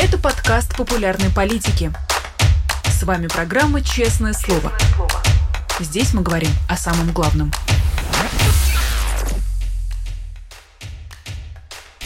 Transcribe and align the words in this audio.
Это 0.00 0.16
подкаст 0.16 0.76
популярной 0.76 1.28
политики. 1.28 1.90
С 2.84 3.02
вами 3.02 3.26
программа 3.26 3.82
«Честное 3.82 4.32
слово». 4.32 4.72
Здесь 5.80 6.14
мы 6.14 6.22
говорим 6.22 6.50
о 6.68 6.76
самом 6.76 7.12
главном. 7.12 7.50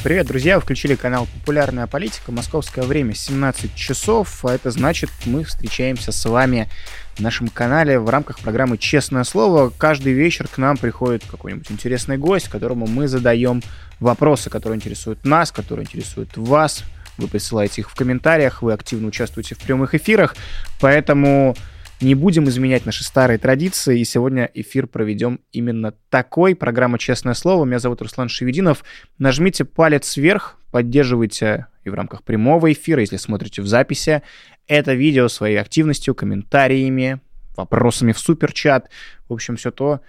Привет, 0.02 0.26
друзья! 0.26 0.56
Вы 0.56 0.62
включили 0.62 0.94
канал 0.94 1.28
«Популярная 1.40 1.86
политика». 1.86 2.32
Московское 2.32 2.82
время 2.86 3.12
17 3.12 3.74
часов, 3.74 4.42
а 4.46 4.54
это 4.54 4.70
значит, 4.70 5.10
мы 5.26 5.44
встречаемся 5.44 6.12
с 6.12 6.24
вами 6.24 6.70
в 7.16 7.20
нашем 7.20 7.48
канале 7.48 8.00
в 8.00 8.08
рамках 8.08 8.38
программы 8.38 8.78
«Честное 8.78 9.24
слово». 9.24 9.68
Каждый 9.68 10.14
вечер 10.14 10.48
к 10.48 10.56
нам 10.56 10.78
приходит 10.78 11.24
какой-нибудь 11.30 11.70
интересный 11.70 12.16
гость, 12.16 12.48
которому 12.48 12.86
мы 12.86 13.06
задаем 13.06 13.62
вопросы, 14.00 14.48
которые 14.48 14.78
интересуют 14.78 15.26
нас, 15.26 15.52
которые 15.52 15.84
интересуют 15.84 16.38
вас. 16.38 16.84
Вы 17.18 17.28
присылаете 17.28 17.82
их 17.82 17.90
в 17.90 17.94
комментариях, 17.94 18.62
вы 18.62 18.72
активно 18.72 19.08
участвуете 19.08 19.54
в 19.54 19.58
прямых 19.58 19.94
эфирах, 19.94 20.34
поэтому 20.80 21.54
не 22.00 22.14
будем 22.14 22.48
изменять 22.48 22.84
наши 22.84 23.04
старые 23.04 23.38
традиции, 23.38 24.00
и 24.00 24.04
сегодня 24.04 24.50
эфир 24.54 24.86
проведем 24.86 25.40
именно 25.52 25.94
такой. 26.10 26.56
Программа 26.56 26.98
«Честное 26.98 27.34
слово». 27.34 27.64
Меня 27.64 27.78
зовут 27.78 28.02
Руслан 28.02 28.28
Шевединов. 28.28 28.82
Нажмите 29.18 29.64
палец 29.64 30.16
вверх, 30.16 30.58
поддерживайте 30.72 31.66
и 31.84 31.90
в 31.90 31.94
рамках 31.94 32.22
прямого 32.22 32.72
эфира, 32.72 33.00
если 33.00 33.16
смотрите 33.16 33.62
в 33.62 33.66
записи, 33.66 34.22
это 34.66 34.94
видео 34.94 35.28
своей 35.28 35.56
активностью, 35.56 36.14
комментариями, 36.14 37.20
вопросами 37.56 38.12
в 38.12 38.18
суперчат. 38.18 38.88
В 39.28 39.32
общем, 39.32 39.56
все 39.56 39.70
то, 39.70 40.00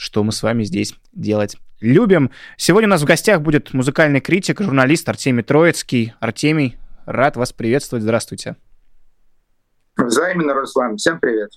что 0.00 0.24
мы 0.24 0.32
с 0.32 0.42
вами 0.42 0.62
здесь 0.62 0.94
делать 1.12 1.58
любим. 1.80 2.30
Сегодня 2.56 2.88
у 2.88 2.90
нас 2.90 3.02
в 3.02 3.04
гостях 3.04 3.42
будет 3.42 3.74
музыкальный 3.74 4.22
критик, 4.22 4.62
журналист 4.62 5.06
Артемий 5.06 5.42
Троицкий. 5.42 6.14
Артемий, 6.20 6.78
рад 7.04 7.36
вас 7.36 7.52
приветствовать. 7.52 8.02
Здравствуйте. 8.02 8.56
Взаимно, 9.98 10.54
Руслан. 10.54 10.96
Всем 10.96 11.20
привет. 11.20 11.50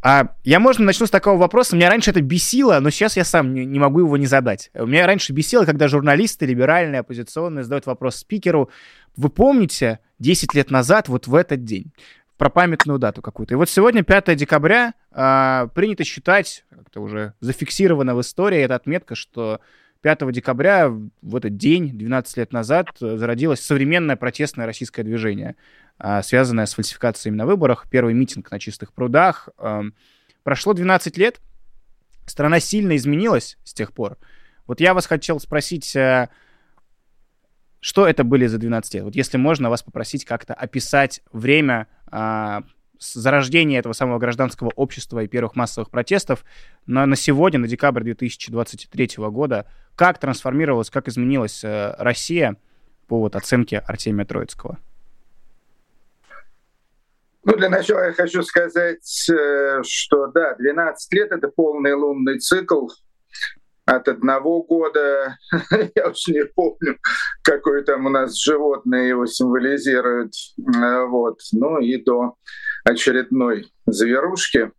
А 0.00 0.36
я, 0.44 0.60
можно, 0.60 0.84
начну 0.84 1.06
с 1.06 1.10
такого 1.10 1.40
вопроса. 1.40 1.74
Меня 1.74 1.90
раньше 1.90 2.12
это 2.12 2.22
бесило, 2.22 2.78
но 2.78 2.90
сейчас 2.90 3.16
я 3.16 3.24
сам 3.24 3.52
не, 3.52 3.64
не 3.64 3.80
могу 3.80 3.98
его 3.98 4.16
не 4.16 4.26
задать. 4.26 4.70
Меня 4.72 5.04
раньше 5.04 5.32
бесило, 5.32 5.64
когда 5.64 5.88
журналисты, 5.88 6.46
либеральные, 6.46 7.00
оппозиционные, 7.00 7.64
задают 7.64 7.86
вопрос 7.86 8.14
спикеру. 8.14 8.70
Вы 9.16 9.28
помните 9.28 9.98
10 10.20 10.54
лет 10.54 10.70
назад, 10.70 11.08
вот 11.08 11.26
в 11.26 11.34
этот 11.34 11.64
день? 11.64 11.90
Про 12.36 12.50
памятную 12.50 12.98
дату 12.98 13.22
какую-то. 13.22 13.54
И 13.54 13.56
вот 13.56 13.68
сегодня, 13.68 14.02
5 14.02 14.34
декабря, 14.36 14.94
э, 15.10 15.68
принято 15.74 16.04
считать, 16.04 16.64
как-то 16.70 17.00
уже 17.00 17.34
зафиксировано 17.40 18.14
в 18.14 18.20
истории 18.20 18.60
эта 18.60 18.74
отметка, 18.74 19.14
что 19.14 19.60
5 20.02 20.30
декабря, 20.30 20.88
в 20.88 21.36
этот 21.36 21.56
день, 21.56 21.96
12 21.96 22.36
лет 22.36 22.52
назад, 22.52 22.88
зародилось 23.00 23.60
современное 23.60 24.16
протестное 24.16 24.66
российское 24.66 25.02
движение, 25.02 25.56
э, 25.98 26.22
связанное 26.22 26.66
с 26.66 26.74
фальсификациями 26.74 27.36
на 27.36 27.46
выборах. 27.46 27.86
Первый 27.90 28.14
митинг 28.14 28.50
на 28.50 28.58
чистых 28.58 28.92
прудах. 28.92 29.48
Э, 29.58 29.82
прошло 30.42 30.74
12 30.74 31.16
лет, 31.16 31.40
страна 32.26 32.60
сильно 32.60 32.96
изменилась 32.96 33.58
с 33.64 33.72
тех 33.72 33.92
пор. 33.92 34.18
Вот 34.66 34.80
я 34.80 34.94
вас 34.94 35.06
хотел 35.06 35.40
спросить, 35.40 35.96
э, 35.96 36.28
что 37.86 38.04
это 38.04 38.24
были 38.24 38.46
за 38.48 38.58
12 38.58 38.94
лет? 38.94 39.04
Вот 39.04 39.14
если 39.14 39.36
можно 39.36 39.70
вас 39.70 39.80
попросить 39.80 40.24
как-то 40.24 40.54
описать 40.54 41.22
время 41.32 41.86
а, 42.10 42.64
зарождения 42.98 43.78
этого 43.78 43.92
самого 43.92 44.18
гражданского 44.18 44.72
общества 44.74 45.22
и 45.22 45.28
первых 45.28 45.54
массовых 45.54 45.88
протестов 45.88 46.44
на, 46.86 47.06
на 47.06 47.14
сегодня, 47.14 47.60
на 47.60 47.68
декабрь 47.68 48.02
2023 48.02 49.10
года, 49.28 49.66
как 49.94 50.18
трансформировалась, 50.18 50.90
как 50.90 51.06
изменилась 51.06 51.62
э, 51.62 51.94
Россия 51.96 52.56
по 53.06 53.20
вот 53.20 53.36
оценке 53.36 53.78
Артемия 53.78 54.26
Троицкого? 54.26 54.80
Ну, 57.44 57.56
для 57.56 57.68
начала 57.68 58.06
я 58.06 58.12
хочу 58.14 58.42
сказать, 58.42 59.30
э, 59.30 59.82
что 59.84 60.26
да, 60.26 60.56
12 60.56 61.12
лет— 61.12 61.30
это 61.30 61.46
полный 61.46 61.94
лунный 61.94 62.40
цикл, 62.40 62.88
от 63.86 64.08
одного 64.08 64.62
года, 64.62 65.38
я 65.94 66.08
уж 66.08 66.26
не 66.28 66.44
помню, 66.44 66.98
какое 67.42 67.82
там 67.82 68.06
у 68.06 68.10
нас 68.10 68.36
животное 68.36 69.06
его 69.06 69.26
символизирует, 69.26 70.32
э, 70.58 71.04
вот, 71.06 71.38
ну 71.52 71.78
и 71.78 71.96
до 72.02 72.34
очередной 72.84 73.70
зверушки. 73.86 74.72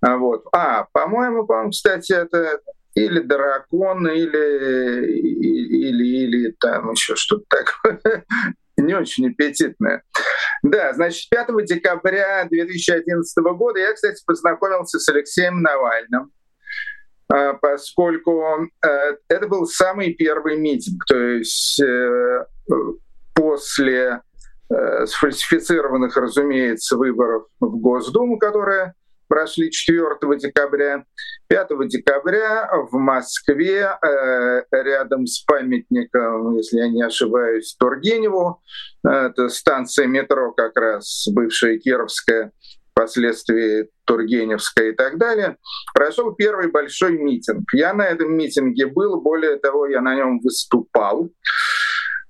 А 0.00 0.18
вот. 0.18 0.44
А, 0.52 0.84
по-моему, 0.92 1.46
по-моему, 1.46 1.70
кстати, 1.70 2.12
это 2.12 2.60
или 2.94 3.20
дракон, 3.20 4.06
или, 4.08 5.06
или, 5.06 6.04
или 6.04 6.50
там 6.60 6.92
еще 6.92 7.16
что-то 7.16 7.44
такое. 7.48 8.24
Не 8.76 8.94
очень 8.94 9.30
аппетитное. 9.30 10.02
Да, 10.62 10.92
значит, 10.92 11.28
5 11.30 11.64
декабря 11.64 12.46
2011 12.50 13.36
года 13.56 13.80
я, 13.80 13.94
кстати, 13.94 14.22
познакомился 14.26 14.98
с 14.98 15.08
Алексеем 15.08 15.62
Навальным. 15.62 16.32
А, 17.32 17.54
поскольку 17.54 18.42
э, 18.82 19.16
это 19.28 19.48
был 19.48 19.66
самый 19.66 20.12
первый 20.12 20.58
митинг, 20.58 21.04
то 21.06 21.16
есть 21.16 21.80
э, 21.80 22.46
после 23.34 24.20
э, 24.70 25.06
сфальсифицированных, 25.06 26.16
разумеется, 26.16 26.96
выборов 26.96 27.46
в 27.60 27.76
Госдуму, 27.78 28.38
которые 28.38 28.94
прошли 29.26 29.70
4 29.70 30.18
декабря. 30.38 31.04
5 31.48 31.88
декабря 31.88 32.70
в 32.90 32.96
Москве 32.96 33.98
рядом 34.70 35.26
с 35.26 35.40
памятником, 35.40 36.56
если 36.56 36.78
я 36.78 36.88
не 36.88 37.02
ошибаюсь, 37.02 37.74
Тургеневу, 37.78 38.62
это 39.02 39.48
станция 39.48 40.06
метро 40.06 40.52
как 40.52 40.76
раз 40.76 41.26
бывшая 41.32 41.78
Кировская, 41.78 42.52
впоследствии 42.94 43.88
Тургеневская 44.04 44.90
и 44.90 44.92
так 44.92 45.18
далее, 45.18 45.56
прошел 45.92 46.32
первый 46.32 46.70
большой 46.70 47.18
митинг. 47.18 47.64
Я 47.72 47.92
на 47.92 48.06
этом 48.06 48.34
митинге 48.36 48.86
был, 48.86 49.20
более 49.20 49.56
того, 49.56 49.86
я 49.86 50.00
на 50.00 50.14
нем 50.14 50.40
выступал. 50.40 51.30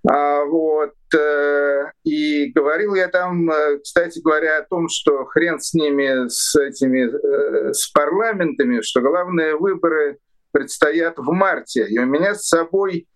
А, 0.07 0.45
вот, 0.45 0.93
э, 1.17 1.85
и 2.05 2.53
говорил 2.53 2.95
я 2.95 3.09
там, 3.09 3.51
э, 3.51 3.79
кстати 3.79 4.21
говоря, 4.21 4.59
о 4.59 4.65
том, 4.65 4.89
что 4.91 5.25
хрен 5.25 5.59
с 5.59 5.73
ними, 5.73 6.29
с 6.29 6.55
этими, 6.61 7.09
э, 7.09 7.73
с 7.73 7.89
парламентами, 7.91 8.83
что 8.83 9.01
главные 9.01 9.57
выборы 9.57 10.19
предстоят 10.53 11.19
в 11.19 11.33
марте. 11.33 11.87
И 11.89 11.99
у 11.99 12.05
меня 12.05 12.35
с 12.35 12.49
собой 12.49 13.07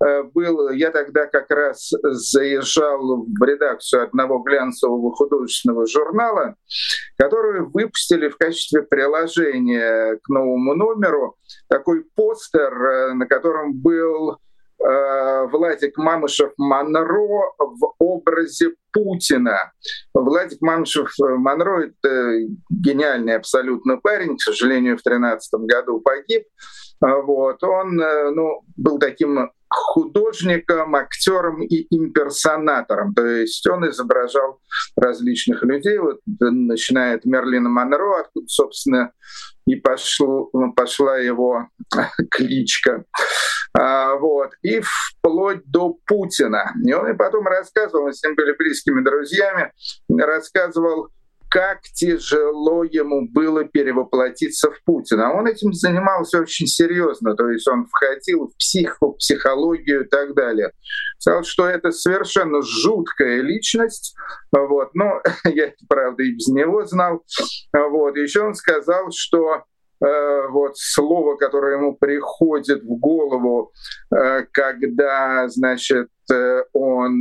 был, 0.00 0.70
я 0.70 0.90
тогда 0.90 1.26
как 1.26 1.50
раз 1.50 1.90
заезжал 2.02 3.26
в 3.26 3.44
редакцию 3.44 4.04
одного 4.04 4.38
глянцевого 4.38 5.14
художественного 5.14 5.86
журнала, 5.86 6.56
который 7.18 7.62
выпустили 7.66 8.28
в 8.28 8.38
качестве 8.38 8.82
приложения 8.82 10.18
к 10.22 10.28
новому 10.28 10.74
номеру 10.74 11.36
такой 11.68 12.04
постер, 12.14 12.72
э, 12.72 13.12
на 13.14 13.26
котором 13.26 13.74
был 13.74 14.38
э, 14.82 15.46
Владик 15.46 15.98
Мамышев 15.98 16.52
Монро 16.56 17.52
в 17.58 17.94
образе 17.98 18.74
Путина. 18.92 19.72
Владик 20.14 20.60
Мамышев 20.62 21.12
Монро— 21.18 21.90
это 22.02 22.40
гениальный 22.70 23.36
абсолютно 23.36 23.98
парень, 23.98 24.36
к 24.36 24.42
сожалению, 24.42 24.96
в 24.96 25.02
2013 25.02 25.60
году 25.66 26.00
погиб. 26.00 26.44
Вот. 27.00 27.62
Он 27.62 27.96
ну, 27.96 28.62
был 28.76 28.98
таким 28.98 29.50
художником, 29.70 30.96
актером 30.96 31.62
и 31.62 31.86
имперсонатором. 31.94 33.14
То 33.14 33.24
есть 33.24 33.66
он 33.68 33.88
изображал 33.88 34.60
различных 34.96 35.62
людей, 35.62 35.98
вот, 35.98 36.20
начиная 36.26 37.16
от 37.16 37.24
Мерлина 37.24 37.68
Монро, 37.68 38.20
откуда, 38.20 38.46
собственно, 38.48 39.12
и 39.66 39.76
пошло, 39.76 40.50
пошла 40.74 41.18
его 41.18 41.68
кличка. 42.30 43.04
А, 43.78 44.16
вот. 44.16 44.50
И 44.62 44.80
вплоть 44.80 45.64
до 45.66 45.96
Путина. 46.06 46.72
И 46.84 46.92
он 46.92 47.08
и 47.10 47.16
потом 47.16 47.46
рассказывал, 47.46 48.06
мы 48.06 48.12
с 48.12 48.22
ним 48.22 48.34
были 48.34 48.52
близкими 48.56 49.02
друзьями, 49.02 49.72
рассказывал, 50.08 51.08
как 51.50 51.82
тяжело 51.82 52.84
ему 52.84 53.28
было 53.28 53.64
перевоплотиться 53.64 54.70
в 54.70 54.82
Путина. 54.84 55.34
Он 55.34 55.48
этим 55.48 55.72
занимался 55.72 56.40
очень 56.40 56.66
серьезно, 56.66 57.34
то 57.34 57.48
есть 57.48 57.66
он 57.68 57.86
входил 57.86 58.48
в 58.48 58.56
психику, 58.56 59.14
психологию 59.14 60.04
и 60.04 60.08
так 60.08 60.34
далее. 60.34 60.70
Сказал, 61.18 61.42
что 61.42 61.66
это 61.66 61.90
совершенно 61.90 62.62
жуткая 62.62 63.40
личность, 63.42 64.14
вот, 64.52 64.94
но 64.94 65.20
я, 65.44 65.72
правда, 65.88 66.22
и 66.22 66.32
без 66.32 66.46
него 66.46 66.86
знал. 66.86 67.24
Вот. 67.72 68.16
Еще 68.16 68.42
он 68.42 68.54
сказал, 68.54 69.10
что 69.10 69.64
Э, 70.02 70.48
вот 70.48 70.78
слово, 70.78 71.36
которое 71.36 71.76
ему 71.76 71.94
приходит 71.94 72.82
в 72.82 72.98
голову, 72.98 73.72
э, 74.10 74.46
когда, 74.50 75.46
значит, 75.48 76.08
он 76.72 77.20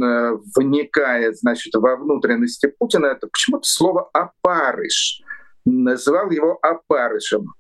вникает, 0.56 1.38
значит, 1.38 1.74
во 1.76 1.96
внутренности 1.96 2.74
Путина, 2.78 3.08
это 3.08 3.28
почему-то 3.28 3.68
слово 3.68 4.10
«опарыш». 4.14 5.22
Называл 5.66 6.32
его 6.32 6.58
опарышем. 6.62 7.54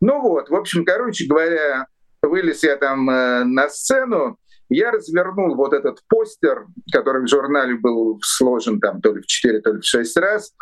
Ну 0.00 0.20
вот, 0.20 0.50
в 0.50 0.54
общем, 0.54 0.84
короче 0.84 1.26
говоря, 1.26 1.86
вылез 2.20 2.62
я 2.62 2.76
там 2.76 3.06
на 3.06 3.68
сцену, 3.70 4.38
Я 4.70 4.90
развернул 4.90 5.54
вот 5.56 5.74
этот 5.74 6.00
постер, 6.08 6.66
который 6.90 7.22
в 7.22 7.28
журнале 7.28 7.74
был 7.74 8.18
сложен 8.22 8.80
там 8.80 9.00
то 9.00 9.12
ли 9.12 9.20
в 9.20 9.26
4, 9.26 9.60
то 9.60 9.72
ли 9.72 9.80
в 9.80 9.84
6 9.84 10.16
раз, 10.16 10.52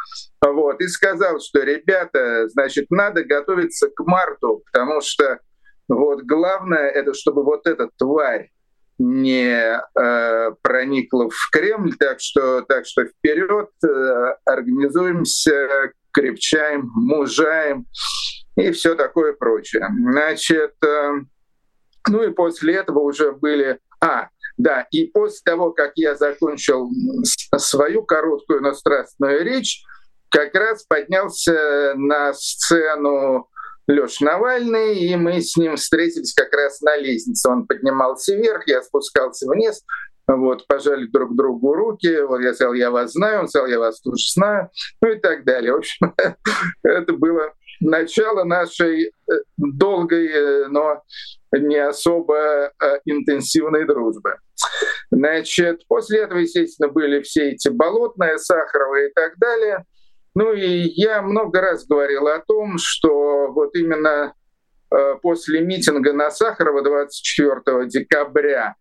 вот, 0.44 0.80
и 0.80 0.88
сказал, 0.88 1.38
что, 1.40 1.60
ребята, 1.60 2.48
значит, 2.48 2.86
надо 2.90 3.24
готовиться 3.24 3.88
к 3.88 4.04
марту, 4.04 4.64
потому 4.70 5.00
что 5.02 5.38
вот 5.88 6.22
главное 6.22 6.88
это, 6.90 7.14
чтобы 7.14 7.44
вот 7.44 7.66
эта 7.66 7.90
тварь 7.96 8.50
не 8.98 9.80
э, 9.80 10.50
проникла 10.62 11.28
в 11.30 11.50
Кремль, 11.50 11.96
так 11.96 12.20
что, 12.20 12.62
так 12.62 12.86
что 12.86 13.04
вперед, 13.04 13.70
э, 13.84 14.34
организуемся, 14.44 15.92
крепчаем, 16.12 16.90
мужаем 16.94 17.86
и 18.56 18.70
все 18.70 18.94
такое 18.94 19.32
прочее. 19.32 19.88
Значит, 20.10 20.74
э, 20.84 21.12
ну 22.08 22.22
и 22.22 22.30
после 22.30 22.76
этого 22.76 23.00
уже 23.00 23.32
были... 23.32 23.78
А, 24.00 24.28
да, 24.56 24.86
и 24.90 25.06
после 25.06 25.40
того, 25.44 25.70
как 25.72 25.92
я 25.96 26.14
закончил 26.14 26.90
свою 27.56 28.02
короткую, 28.04 28.60
но 28.62 28.74
страстную 28.74 29.44
речь, 29.44 29.82
как 30.28 30.54
раз 30.54 30.84
поднялся 30.84 31.94
на 31.94 32.32
сцену 32.34 33.48
Леш 33.88 34.20
Навальный, 34.20 34.98
и 34.98 35.16
мы 35.16 35.40
с 35.40 35.56
ним 35.56 35.76
встретились 35.76 36.34
как 36.34 36.52
раз 36.52 36.80
на 36.80 36.96
лестнице. 36.96 37.48
Он 37.48 37.66
поднимался 37.66 38.36
вверх, 38.36 38.66
я 38.66 38.82
спускался 38.82 39.48
вниз, 39.48 39.82
вот, 40.26 40.66
пожали 40.66 41.06
друг 41.06 41.34
другу 41.36 41.74
руки, 41.74 42.22
вот 42.22 42.40
я 42.40 42.54
сказал, 42.54 42.74
я 42.74 42.90
вас 42.90 43.12
знаю, 43.12 43.40
он 43.40 43.48
сказал, 43.48 43.68
я 43.68 43.78
вас 43.78 44.00
тоже 44.00 44.24
знаю, 44.32 44.70
ну 45.00 45.10
и 45.10 45.18
так 45.18 45.44
далее. 45.44 45.72
В 45.72 45.78
общем, 45.78 46.14
это 46.84 47.12
было 47.12 47.52
начало 47.80 48.44
нашей 48.44 49.06
э, 49.06 49.32
долгой, 49.56 50.28
э, 50.28 50.68
но 50.68 51.02
не 51.52 51.76
особо 51.76 52.36
э, 52.36 52.70
интенсивной 53.04 53.84
дружбы. 53.84 54.36
Значит, 55.10 55.86
после 55.88 56.20
этого, 56.20 56.38
естественно, 56.38 56.88
были 56.88 57.20
все 57.22 57.50
эти 57.50 57.68
болотные, 57.68 58.38
сахаровые 58.38 59.10
и 59.10 59.12
так 59.12 59.36
далее. 59.38 59.84
Ну 60.34 60.52
и 60.52 60.90
я 60.94 61.22
много 61.22 61.60
раз 61.60 61.86
говорил 61.86 62.26
о 62.26 62.40
том, 62.40 62.76
что 62.78 63.52
вот 63.52 63.74
именно 63.74 64.34
после 65.22 65.60
митинга 65.60 66.12
на 66.12 66.30
Сахарова 66.30 66.82
24 66.82 67.86
декабря 67.86 68.76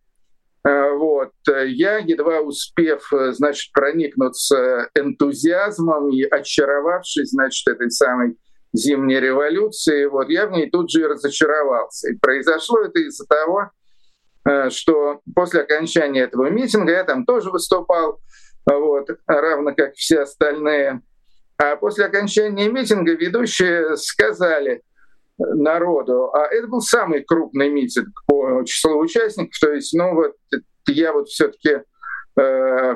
вот. 0.63 1.31
Я, 1.47 1.97
едва 1.97 2.41
успев, 2.41 3.09
значит, 3.31 3.71
проникнуться 3.73 4.89
энтузиазмом 4.93 6.09
и 6.11 6.21
очаровавшись, 6.23 7.31
значит, 7.31 7.67
этой 7.67 7.89
самой 7.89 8.37
зимней 8.73 9.19
революции, 9.19 10.05
вот 10.05 10.29
я 10.29 10.47
в 10.47 10.51
ней 10.51 10.69
тут 10.69 10.89
же 10.91 11.01
и 11.01 11.05
разочаровался. 11.05 12.11
И 12.11 12.17
произошло 12.17 12.81
это 12.81 12.99
из-за 12.99 13.25
того, 13.25 13.71
э, 14.45 14.69
что 14.69 15.21
после 15.35 15.61
окончания 15.61 16.21
этого 16.21 16.49
митинга 16.49 16.91
я 16.91 17.03
там 17.03 17.25
тоже 17.25 17.49
выступал, 17.49 18.19
вот, 18.65 19.09
равно 19.27 19.73
как 19.75 19.95
все 19.95 20.21
остальные. 20.21 21.01
А 21.61 21.75
после 21.75 22.05
окончания 22.05 22.69
митинга 22.69 23.13
ведущие 23.13 23.95
сказали 23.97 24.81
народу, 25.37 26.31
а 26.33 26.47
это 26.47 26.67
был 26.67 26.81
самый 26.81 27.23
крупный 27.23 27.69
митинг 27.69 28.09
по 28.25 28.63
числу 28.63 28.99
участников, 28.99 29.57
то 29.59 29.71
есть, 29.71 29.93
ну 29.93 30.13
вот 30.13 30.35
я 30.87 31.13
вот 31.13 31.27
все-таки 31.27 31.81
Э, 32.39 32.95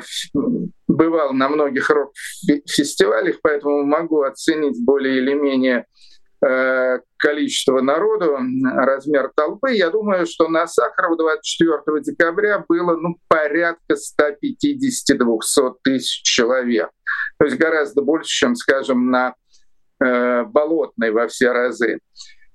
бывал 0.87 1.33
на 1.33 1.49
многих 1.49 1.89
рок-фестивалях, 1.89 3.37
поэтому 3.41 3.83
могу 3.83 4.21
оценить 4.21 4.83
более 4.85 5.17
или 5.17 5.33
менее 5.33 5.85
э, 6.45 6.99
количество 7.17 7.81
народу, 7.81 8.37
размер 8.63 9.31
толпы. 9.35 9.73
Я 9.73 9.89
думаю, 9.89 10.25
что 10.25 10.47
на 10.47 10.67
Сахарова 10.67 11.17
24 11.17 12.01
декабря 12.01 12.63
было 12.67 12.95
ну, 12.95 13.17
порядка 13.27 13.95
150-200 13.95 15.73
тысяч 15.83 16.21
человек. 16.23 16.91
То 17.37 17.45
есть 17.45 17.57
гораздо 17.57 18.01
больше, 18.01 18.29
чем, 18.29 18.55
скажем, 18.55 19.09
на 19.11 19.35
э, 19.99 20.43
Болотной 20.43 21.11
во 21.11 21.27
все 21.27 21.51
разы. 21.51 21.99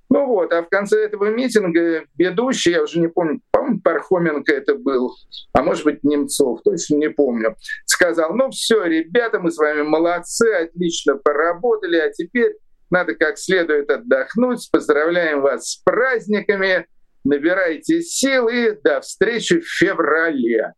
Ну 0.09 0.25
вот, 0.25 0.51
а 0.51 0.61
в 0.61 0.67
конце 0.67 1.05
этого 1.05 1.29
митинга 1.29 2.03
ведущий, 2.17 2.71
я 2.71 2.83
уже 2.83 2.99
не 2.99 3.07
помню, 3.07 3.39
по-моему, 3.49 3.79
Пархоменко 3.79 4.51
это 4.51 4.75
был, 4.75 5.15
а 5.53 5.63
может 5.63 5.85
быть 5.85 6.03
Немцов, 6.03 6.59
точно 6.65 6.95
не 6.95 7.09
помню, 7.09 7.55
сказал, 7.85 8.33
ну 8.33 8.49
все, 8.49 8.83
ребята, 8.83 9.39
мы 9.39 9.51
с 9.51 9.57
вами 9.57 9.83
молодцы, 9.83 10.51
отлично 10.51 11.15
поработали, 11.15 11.95
а 11.95 12.11
теперь 12.11 12.57
надо 12.89 13.15
как 13.15 13.37
следует 13.37 13.89
отдохнуть, 13.89 14.69
поздравляем 14.69 15.39
вас 15.39 15.69
с 15.69 15.75
праздниками, 15.77 16.87
набирайте 17.23 18.01
сил 18.01 18.49
и 18.49 18.71
до 18.83 18.99
встречи 18.99 19.61
в 19.61 19.65
феврале. 19.65 20.73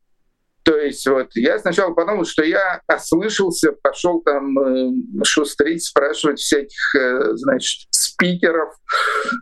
То 0.63 0.77
есть 0.77 1.05
вот 1.07 1.29
я 1.35 1.59
сначала 1.59 1.93
подумал, 1.93 2.25
что 2.25 2.43
я 2.43 2.81
ослышался, 2.87 3.73
пошел 3.73 4.21
там 4.21 4.57
э, 4.59 4.91
шустрить, 5.25 5.83
спрашивать 5.83 6.39
всяких, 6.39 6.95
э, 6.95 7.35
значит, 7.35 7.87
спикеров, 7.91 8.73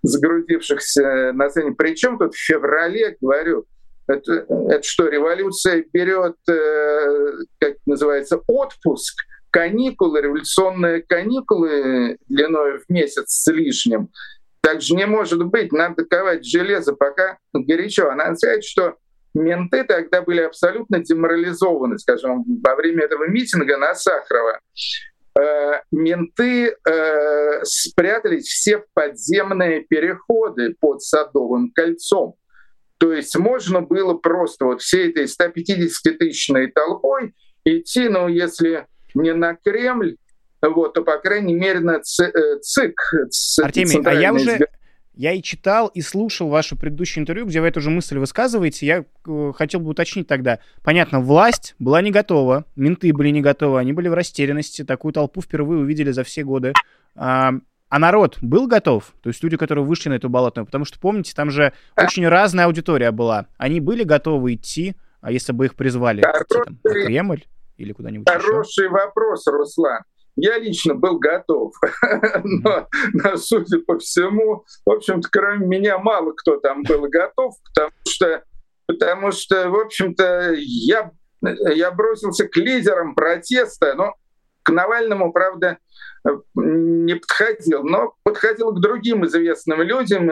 сгрудившихся 0.01 1.31
на 1.33 1.49
сцене. 1.49 1.73
Причем 1.77 2.17
тут 2.17 2.33
в 2.33 2.43
феврале, 2.43 3.17
говорю, 3.21 3.65
это, 4.07 4.45
это 4.49 4.83
что, 4.83 5.07
революция 5.07 5.85
берет, 5.93 6.37
э, 6.49 7.45
как 7.59 7.75
называется, 7.85 8.39
отпуск, 8.47 9.23
каникулы, 9.51 10.21
революционные 10.21 11.03
каникулы 11.03 12.17
длиной 12.29 12.79
в 12.79 12.89
месяц 12.89 13.43
с 13.43 13.51
лишним. 13.51 14.09
Так 14.61 14.81
же 14.81 14.95
не 14.95 15.05
может 15.05 15.45
быть, 15.45 15.71
надо 15.71 16.05
ковать 16.05 16.45
железо, 16.45 16.93
пока 16.93 17.37
горячо. 17.53 18.09
А 18.09 18.15
надо 18.15 18.35
сказать, 18.35 18.63
что 18.63 18.95
менты 19.33 19.83
тогда 19.83 20.21
были 20.21 20.41
абсолютно 20.41 20.99
деморализованы, 20.99 21.97
скажем, 21.99 22.43
во 22.63 22.75
время 22.75 23.03
этого 23.05 23.27
митинга 23.27 23.77
на 23.77 23.95
Сахарова. 23.95 24.59
Э, 25.39 25.81
менты 25.91 26.75
э, 26.85 27.63
спрятались 27.63 28.47
все 28.47 28.79
в 28.79 28.85
подземные 28.93 29.81
переходы 29.81 30.75
под 30.79 31.01
Садовым 31.01 31.71
кольцом. 31.71 32.35
То 32.97 33.13
есть 33.13 33.35
можно 33.37 33.81
было 33.81 34.13
просто 34.13 34.65
вот 34.65 34.81
всей 34.81 35.09
этой 35.09 35.25
150-тысячной 35.25 36.67
толпой 36.67 37.33
идти, 37.65 38.09
ну, 38.09 38.27
если 38.27 38.85
не 39.13 39.33
на 39.33 39.55
Кремль, 39.55 40.17
вот, 40.61 40.93
то, 40.93 41.01
по 41.01 41.17
крайней 41.17 41.55
мере, 41.55 41.79
на 41.79 42.01
ЦИК. 42.01 43.01
Э, 43.13 43.63
Артемий, 43.63 44.01
а 44.05 44.13
я 44.13 44.33
уже, 44.33 44.67
я 45.13 45.33
и 45.33 45.41
читал, 45.41 45.87
и 45.87 46.01
слушал 46.01 46.49
ваше 46.49 46.75
предыдущее 46.75 47.21
интервью, 47.21 47.45
где 47.45 47.61
вы 47.61 47.67
эту 47.67 47.81
же 47.81 47.89
мысль 47.89 48.17
высказываете. 48.17 48.85
Я 48.85 49.05
э, 49.27 49.51
хотел 49.55 49.81
бы 49.81 49.89
уточнить 49.89 50.27
тогда. 50.27 50.59
Понятно, 50.83 51.19
власть 51.19 51.75
была 51.79 52.01
не 52.01 52.11
готова, 52.11 52.65
менты 52.75 53.11
были 53.13 53.29
не 53.29 53.41
готовы, 53.41 53.79
они 53.79 53.93
были 53.93 54.07
в 54.07 54.13
растерянности. 54.13 54.83
Такую 54.83 55.13
толпу 55.13 55.41
впервые 55.41 55.81
увидели 55.81 56.11
за 56.11 56.23
все 56.23 56.43
годы. 56.43 56.73
А, 57.15 57.53
а 57.89 57.99
народ 57.99 58.37
был 58.41 58.67
готов? 58.67 59.13
То 59.21 59.29
есть 59.29 59.43
люди, 59.43 59.57
которые 59.57 59.83
вышли 59.83 60.09
на 60.09 60.13
эту 60.13 60.29
болотную? 60.29 60.65
Потому 60.65 60.85
что, 60.85 60.97
помните, 60.99 61.33
там 61.35 61.51
же 61.51 61.73
очень 61.97 62.25
разная 62.27 62.65
аудитория 62.65 63.11
была. 63.11 63.47
Они 63.57 63.81
были 63.81 64.03
готовы 64.03 64.53
идти, 64.53 64.95
а 65.19 65.31
если 65.31 65.51
бы 65.51 65.65
их 65.65 65.75
призвали 65.75 66.21
Хороший, 66.21 66.65
там, 66.65 66.79
в 66.83 66.89
Кремль 66.89 67.43
или 67.77 67.91
куда-нибудь 67.91 68.29
Хороший 68.29 68.85
еще? 68.85 68.89
вопрос, 68.89 69.45
Руслан. 69.47 70.03
Я 70.41 70.57
лично 70.57 70.95
был 70.95 71.19
готов, 71.19 71.71
но, 72.43 72.87
но, 73.13 73.37
судя 73.37 73.77
по 73.85 73.99
всему, 73.99 74.65
в 74.83 74.89
общем-то, 74.89 75.29
кроме 75.31 75.67
меня 75.67 75.99
мало 75.99 76.31
кто 76.31 76.57
там 76.57 76.81
был 76.81 77.07
готов, 77.07 77.53
потому 77.63 77.91
что, 78.07 78.43
потому 78.87 79.31
что 79.31 79.69
в 79.69 79.75
общем-то, 79.75 80.55
я, 80.57 81.11
я 81.43 81.91
бросился 81.91 82.47
к 82.47 82.57
лидерам 82.57 83.13
протеста, 83.13 83.93
но 83.93 84.15
к 84.63 84.71
Навальному, 84.71 85.31
правда, 85.31 85.77
не 86.55 87.13
подходил, 87.13 87.83
но 87.83 88.15
подходил 88.23 88.71
к 88.71 88.81
другим 88.81 89.23
известным 89.27 89.83
людям 89.83 90.31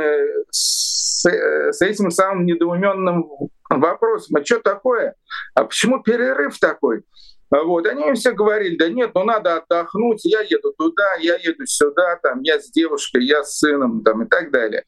с, 0.50 1.24
с 1.72 1.82
этим 1.84 2.10
самым 2.10 2.48
недоуменным 2.48 3.30
вопросом, 3.70 4.38
а 4.38 4.44
что 4.44 4.60
такое? 4.60 5.14
А 5.54 5.66
почему 5.66 6.02
перерыв 6.02 6.58
такой? 6.58 7.04
Вот, 7.52 7.88
они 7.88 8.14
все 8.14 8.32
говорили, 8.32 8.78
да 8.78 8.90
нет, 8.90 9.12
ну 9.16 9.24
надо 9.24 9.58
отдохнуть, 9.58 10.24
я 10.24 10.42
еду 10.42 10.72
туда, 10.78 11.16
я 11.20 11.36
еду 11.36 11.66
сюда, 11.66 12.20
там, 12.22 12.42
я 12.44 12.60
с 12.60 12.70
девушкой, 12.70 13.26
я 13.26 13.44
с 13.44 13.58
сыном, 13.58 14.04
там, 14.04 14.24
и 14.24 14.30
так 14.30 14.52
далее. 14.52 14.84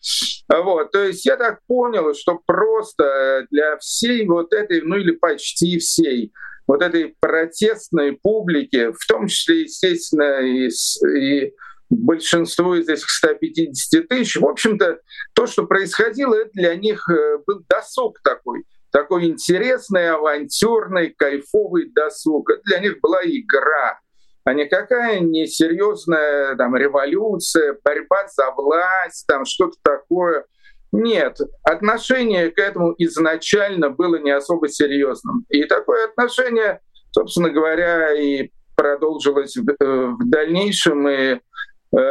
Вот, 0.47 0.91
то 0.91 1.03
есть 1.03 1.25
я 1.25 1.37
так 1.37 1.59
понял, 1.65 2.13
что 2.13 2.39
просто 2.45 3.47
для 3.49 3.77
всей 3.77 4.27
вот 4.27 4.53
этой, 4.53 4.81
ну 4.83 4.95
или 4.95 5.11
почти 5.11 5.79
всей, 5.79 6.31
вот 6.67 6.83
этой 6.83 7.15
протестной 7.19 8.19
публики, 8.21 8.91
в 8.91 9.07
том 9.07 9.27
числе, 9.27 9.61
естественно, 9.61 10.41
и, 10.41 10.69
и 11.17 11.53
большинству 11.89 12.75
из 12.75 12.87
этих 12.87 13.09
150 13.09 14.07
тысяч, 14.07 14.37
в 14.37 14.45
общем-то, 14.45 14.99
то, 15.33 15.47
что 15.47 15.65
происходило, 15.65 16.35
это 16.35 16.51
для 16.53 16.75
них 16.75 17.09
э, 17.09 17.39
был 17.45 17.63
досуг 17.67 18.19
такой— 18.23 18.63
такой 18.91 19.25
интересный, 19.25 20.09
авантюрный, 20.09 21.13
кайфовый 21.17 21.91
досуг. 21.93 22.49
Это 22.49 22.61
для 22.65 22.79
них 22.79 22.99
была 23.01 23.19
игра, 23.23 23.99
а 24.43 24.53
никакая 24.53 25.19
не 25.19 25.45
серьезная 25.45 26.55
там, 26.55 26.75
революция, 26.75 27.77
борьба 27.83 28.27
за 28.27 28.51
власть, 28.51 29.25
там 29.27 29.45
что-то 29.45 29.77
такое. 29.83 30.45
Нет, 30.91 31.37
отношение 31.63 32.51
к 32.51 32.59
этому 32.59 32.93
изначально 32.97 33.89
было 33.89 34.17
не 34.17 34.31
особо 34.31 34.67
серьезным. 34.67 35.45
И 35.49 35.63
такое 35.63 36.07
отношение, 36.07 36.81
собственно 37.11 37.49
говоря, 37.49 38.13
и 38.13 38.49
продолжилось 38.75 39.55
в, 39.55 39.69
э, 39.69 39.75
в 39.79 40.29
дальнейшем. 40.29 41.07
И 41.07 41.13
э, 41.13 41.39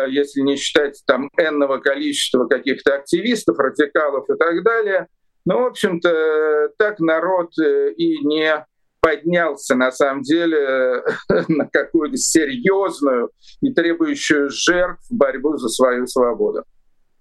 если 0.09 0.41
не 0.41 0.57
считать 0.57 1.03
там 1.07 1.29
энного 1.37 1.79
количества 1.79 2.47
каких-то 2.47 2.95
активистов, 2.95 3.59
радикалов 3.59 4.31
и 4.31 4.37
так 4.37 4.63
далее, 4.63 5.09
ну, 5.45 5.63
в 5.63 5.67
общем-то, 5.67 6.71
так 6.79 7.01
народ 7.01 7.53
э, 7.59 7.93
и 7.93 8.25
не 8.25 8.65
поднялся 9.01 9.75
на 9.75 9.91
самом 9.91 10.23
деле 10.23 11.03
на 11.49 11.67
какую-то 11.67 12.17
серьезную 12.17 13.31
и 13.61 13.73
требующую 13.73 14.51
жертв 14.51 15.07
борьбу 15.11 15.57
за 15.57 15.69
свою 15.69 16.07
свободу. 16.07 16.65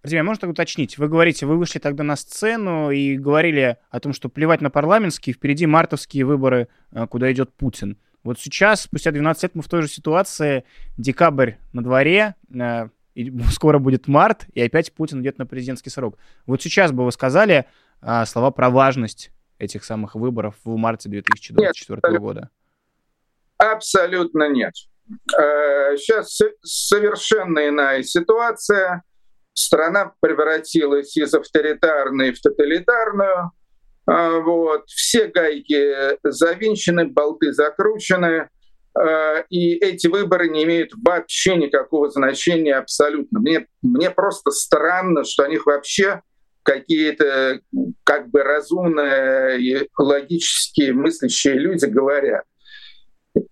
Артемий, 0.01 0.21
а 0.21 0.23
можно 0.23 0.41
так 0.41 0.49
уточнить? 0.51 0.97
Вы 0.97 1.09
говорите, 1.09 1.45
вы 1.45 1.57
вышли 1.57 1.79
тогда 1.79 2.03
на 2.03 2.15
сцену 2.15 2.89
и 2.89 3.17
говорили 3.17 3.77
о 3.91 3.99
том, 3.99 4.13
что 4.13 4.29
плевать 4.29 4.61
на 4.61 4.69
парламентские, 4.69 5.33
впереди 5.33 5.65
мартовские 5.65 6.25
выборы, 6.25 6.69
э, 6.91 7.05
куда 7.07 7.31
идет 7.31 7.53
Путин. 7.53 7.97
Вот 8.23 8.39
сейчас, 8.39 8.81
спустя 8.81 9.11
12 9.11 9.43
лет, 9.43 9.55
мы 9.55 9.61
в 9.61 9.67
той 9.67 9.81
же 9.81 9.87
ситуации. 9.87 10.63
Декабрь 10.97 11.53
на 11.73 11.83
дворе, 11.83 12.35
э, 12.53 12.89
скоро 13.51 13.79
будет 13.79 14.07
март, 14.07 14.47
и 14.53 14.61
опять 14.61 14.93
Путин 14.93 15.21
идет 15.21 15.37
на 15.37 15.45
президентский 15.45 15.89
срок. 15.89 16.17
Вот 16.45 16.61
сейчас 16.61 16.91
бы 16.91 17.03
вы 17.03 17.11
сказали 17.11 17.65
э, 18.01 18.25
слова 18.25 18.51
про 18.51 18.69
важность 18.69 19.31
этих 19.57 19.83
самых 19.83 20.15
выборов 20.15 20.55
в 20.63 20.75
марте 20.75 21.09
2024 21.09 21.99
нет, 22.11 22.21
года? 22.21 22.49
Абсолютно 23.57 24.49
нет. 24.49 24.73
Сейчас 25.27 26.39
совершенно 26.63 27.67
иная 27.67 28.03
ситуация 28.03 29.03
страна 29.59 30.13
превратилась 30.19 31.15
из 31.17 31.33
авторитарной 31.33 32.31
в 32.31 32.41
тоталитарную. 32.41 33.51
А, 34.05 34.39
вот. 34.39 34.87
Все 34.87 35.27
гайки 35.27 36.17
завинчены, 36.23 37.07
болты 37.07 37.53
закручены, 37.53 38.49
а, 38.97 39.43
и 39.49 39.75
эти 39.75 40.07
выборы 40.07 40.49
не 40.49 40.63
имеют 40.63 40.91
вообще 40.95 41.55
никакого 41.55 42.09
значения 42.09 42.75
абсолютно. 42.75 43.39
Мне, 43.39 43.67
мне 43.81 44.09
просто 44.09 44.51
странно, 44.51 45.23
что 45.23 45.43
о 45.43 45.49
них 45.49 45.65
вообще 45.65 46.21
какие-то 46.63 47.59
как 48.03 48.29
бы 48.29 48.43
разумные 48.43 49.61
и 49.61 49.89
логически 49.97 50.91
мыслящие 50.91 51.55
люди 51.55 51.85
говорят. 51.85 52.43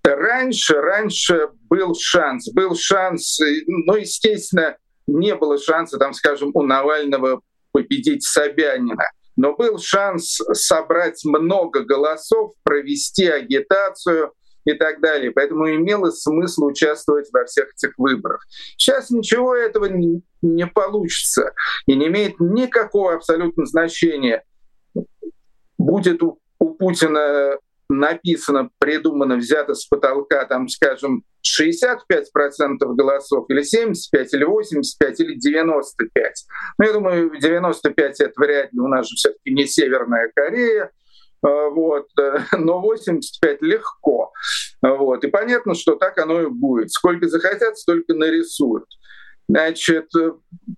Раньше, 0.04 0.76
раньше 0.76 1.50
был 1.70 1.96
шанс, 1.96 2.50
был 2.52 2.76
шанс, 2.76 3.40
ну, 3.68 3.96
естественно, 3.96 4.76
не 5.08 5.36
было 5.36 5.58
шанса, 5.58 5.98
там, 5.98 6.14
скажем, 6.14 6.52
у 6.54 6.64
Навального 6.64 7.42
победить 7.72 8.24
Собянина. 8.24 9.04
Но 9.36 9.56
был 9.56 9.78
шанс 9.78 10.40
собрать 10.54 11.24
много 11.24 11.84
голосов, 11.84 12.54
провести 12.64 13.28
агитацию 13.28 14.34
и 14.68 14.74
так 14.74 15.00
далее. 15.00 15.32
Поэтому 15.32 15.70
имело 15.70 16.12
смысл 16.12 16.66
участвовать 16.66 17.30
во 17.32 17.46
всех 17.46 17.70
этих 17.74 17.98
выборах. 17.98 18.46
Сейчас 18.78 19.10
ничего 19.10 19.56
этого 19.56 19.86
не, 19.86 20.68
получится 20.68 21.54
и 21.86 21.96
не 21.96 22.08
имеет 22.08 22.40
никакого 22.40 23.16
абсолютно 23.16 23.66
значения. 23.66 24.44
Будет 25.78 26.22
у, 26.22 26.40
у 26.60 26.74
Путина 26.74 27.58
написано, 27.90 28.70
придумано, 28.80 29.38
взято 29.38 29.74
с 29.74 29.86
потолка, 29.86 30.44
там, 30.46 30.68
скажем, 30.68 31.24
65% 31.42 31.98
голосов, 32.80 33.46
или 33.48 33.62
75, 33.62 34.34
или 34.34 34.44
85, 34.44 35.20
или 35.22 35.36
95. 35.36 36.46
Ну, 36.78 36.86
я 36.86 36.92
думаю, 36.92 37.40
95 37.40 38.20
это 38.20 38.34
вряд 38.36 38.74
ли, 38.74 38.80
у 38.82 38.88
нас 38.88 39.08
же 39.08 39.16
все-таки 39.16 39.54
не 39.54 39.66
Северная 39.66 40.30
Корея, 40.36 40.92
вот, 41.42 42.08
но 42.58 42.80
85 42.80 43.62
легко. 43.62 44.32
Вот, 44.82 45.24
и 45.24 45.28
понятно, 45.28 45.76
что 45.76 45.96
так 45.96 46.18
оно 46.18 46.42
и 46.42 46.48
будет. 46.48 46.92
Сколько 46.92 47.28
захотят, 47.28 47.78
столько 47.78 48.14
нарисуют. 48.14 48.86
Значит, 49.50 50.10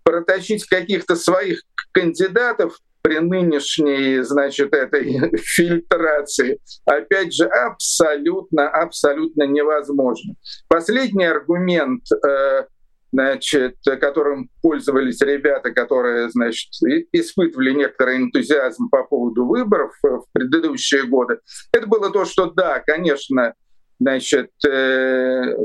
протащить 0.04 0.66
каких-то 0.68 1.16
своих 1.16 1.64
кандидатов 1.92 2.78
при 3.02 3.20
нынешней, 3.20 4.22
значит, 4.22 4.74
этой 4.74 5.38
фильтрации, 5.38 6.60
опять 6.86 7.34
же, 7.34 7.46
абсолютно, 7.46 8.70
абсолютно 8.70 9.44
невозможно. 9.44 10.36
Последний 10.68 11.26
аргумент, 11.26 12.04
э, 12.12 12.66
значит, 13.12 13.78
которым 13.84 14.50
пользовались 14.62 15.22
ребята, 15.22 15.72
которые, 15.72 16.30
значит, 16.30 16.70
испытывали 17.12 17.74
некоторый 17.74 18.18
энтузиазм 18.18 18.90
по 18.90 19.04
поводу 19.04 19.46
выборов 19.46 19.94
в 20.02 20.26
предыдущие 20.32 21.04
годы, 21.04 21.40
это 21.72 21.88
было 21.88 22.12
то, 22.12 22.26
что 22.26 22.48
да, 22.48 22.80
конечно, 22.80 23.54
значит, 24.00 24.52
э, 24.68 25.56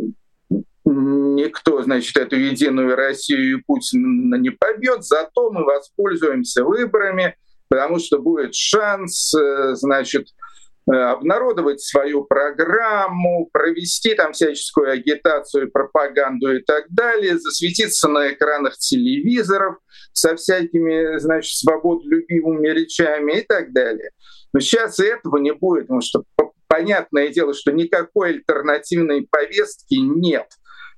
никто, 0.85 1.83
значит, 1.83 2.17
эту 2.17 2.37
единую 2.37 2.95
Россию 2.95 3.59
и 3.59 3.63
Путин 3.63 4.31
не 4.41 4.51
побьет, 4.51 5.05
зато 5.05 5.51
мы 5.51 5.65
воспользуемся 5.65 6.65
выборами, 6.65 7.37
потому 7.69 7.99
что 7.99 8.19
будет 8.19 8.55
шанс, 8.55 9.35
э, 9.35 9.75
значит, 9.75 10.29
э, 10.29 10.44
обнародовать 10.87 11.81
свою 11.81 12.25
программу, 12.25 13.49
провести 13.53 14.15
там 14.15 14.33
всяческую 14.33 14.91
агитацию, 14.91 15.71
пропаганду 15.71 16.55
и 16.57 16.63
так 16.63 16.85
далее, 16.91 17.39
засветиться 17.39 18.09
на 18.09 18.33
экранах 18.33 18.77
телевизоров 18.77 19.77
со 20.13 20.37
всякими, 20.37 21.19
значит, 21.19 21.57
свободолюбивыми 21.57 22.69
речами 22.69 23.41
и 23.41 23.43
так 23.43 23.73
далее. 23.73 24.11
Но 24.53 24.61
сейчас 24.61 25.01
этого 25.01 25.39
не 25.39 25.53
будет, 25.53 25.85
потому 25.85 26.03
что 26.03 26.25
понятное 26.67 27.29
дело, 27.29 27.55
что 27.55 27.73
никакой 27.73 28.31
альтернативной 28.31 29.27
повестки 29.31 29.95
нет– 29.95 30.47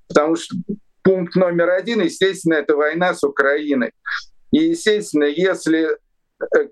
Потому 0.08 0.36
что 0.36 0.56
пункт 1.02 1.34
номер 1.34 1.70
один, 1.70 2.00
естественно, 2.00 2.54
это 2.54 2.76
война 2.76 3.14
с 3.14 3.22
Украиной. 3.24 3.92
И, 4.52 4.58
естественно, 4.58 5.24
если 5.24 5.92
э, 5.92 5.96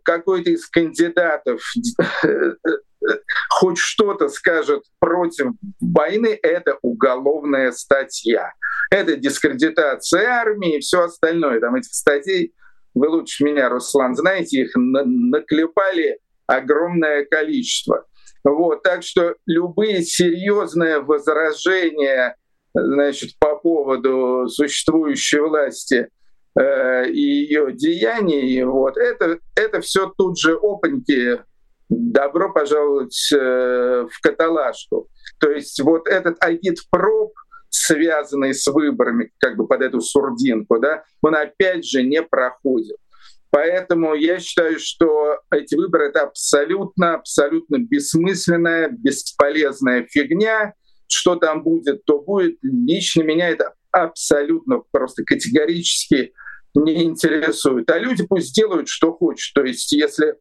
какой-то 0.03 0.51
из 0.51 0.69
кандидатов 0.69 1.61
хоть 3.51 3.79
что-то 3.79 4.29
скажет 4.29 4.83
против 4.99 5.53
войны, 5.81 6.39
это 6.43 6.79
уголовная 6.83 7.73
статья. 7.73 8.53
Это 8.91 9.17
дискредитация 9.17 10.29
армии 10.29 10.77
и 10.77 10.81
все 10.81 11.03
остальное. 11.03 11.61
Там 11.61 11.75
этих 11.75 11.93
статей, 11.93 12.55
вы 12.95 13.09
лучше 13.09 13.45
меня, 13.45 13.69
Руслан, 13.69 14.15
знаете, 14.15 14.63
их 14.63 14.73
наклепали 14.75 16.19
огромное 16.47 17.25
количество. 17.25 18.07
Вот, 18.45 18.83
так 18.83 19.03
что 19.03 19.35
любые 19.47 20.03
серьезные 20.03 21.01
возражения 21.01 22.37
значит, 22.75 23.39
по 23.39 23.57
поводу 23.57 24.49
существующей 24.49 25.39
власти 25.39 26.09
э, 26.59 27.11
и 27.11 27.21
ее 27.21 27.73
деяний, 27.73 28.63
вот, 28.65 28.97
это, 28.97 29.39
это 29.55 29.81
все 29.81 30.13
тут 30.17 30.39
же 30.39 30.55
опаньки, 30.55 31.41
добро 31.89 32.53
пожаловать 32.53 33.31
э, 33.33 34.07
в 34.11 34.21
каталажку. 34.21 35.09
То 35.39 35.51
есть 35.51 35.81
вот 35.81 36.09
этот 36.09 36.37
агит-проб, 36.41 37.33
связанный 37.69 38.55
с 38.55 38.67
выборами, 38.69 39.33
как 39.39 39.57
бы 39.57 39.67
под 39.67 39.83
эту 39.83 40.01
сурдинку, 40.01 40.79
да, 40.79 41.05
он 41.23 41.35
опять 41.35 41.85
же 41.85 42.03
не 42.03 42.23
проходит. 42.23 42.97
Поэтому 43.51 44.15
я 44.15 44.41
считаю, 44.41 44.81
что 44.81 45.39
эти 45.53 45.77
выборы— 45.77 46.07
это 46.09 46.23
абсолютно, 46.23 47.15
абсолютно 47.15 47.79
бессмысленная, 47.79 48.89
бесполезная 48.89 50.07
фигня, 50.11 50.75
что 51.07 51.37
там 51.37 51.63
будет, 51.63 52.05
то 52.05 52.19
будет. 52.19 52.59
Лично 52.63 53.23
меня 53.23 53.49
это 53.49 53.75
абсолютно 53.93 54.83
просто 54.91 55.23
категорически 55.25 56.33
не 56.75 57.05
интересует. 57.05 57.91
А 57.91 57.99
люди 57.99 58.27
пусть 58.27 58.55
делают, 58.55 58.89
что 58.89 59.13
хочут. 59.13 59.55
То 59.55 59.65
есть 59.65 59.93
если, 59.93 60.37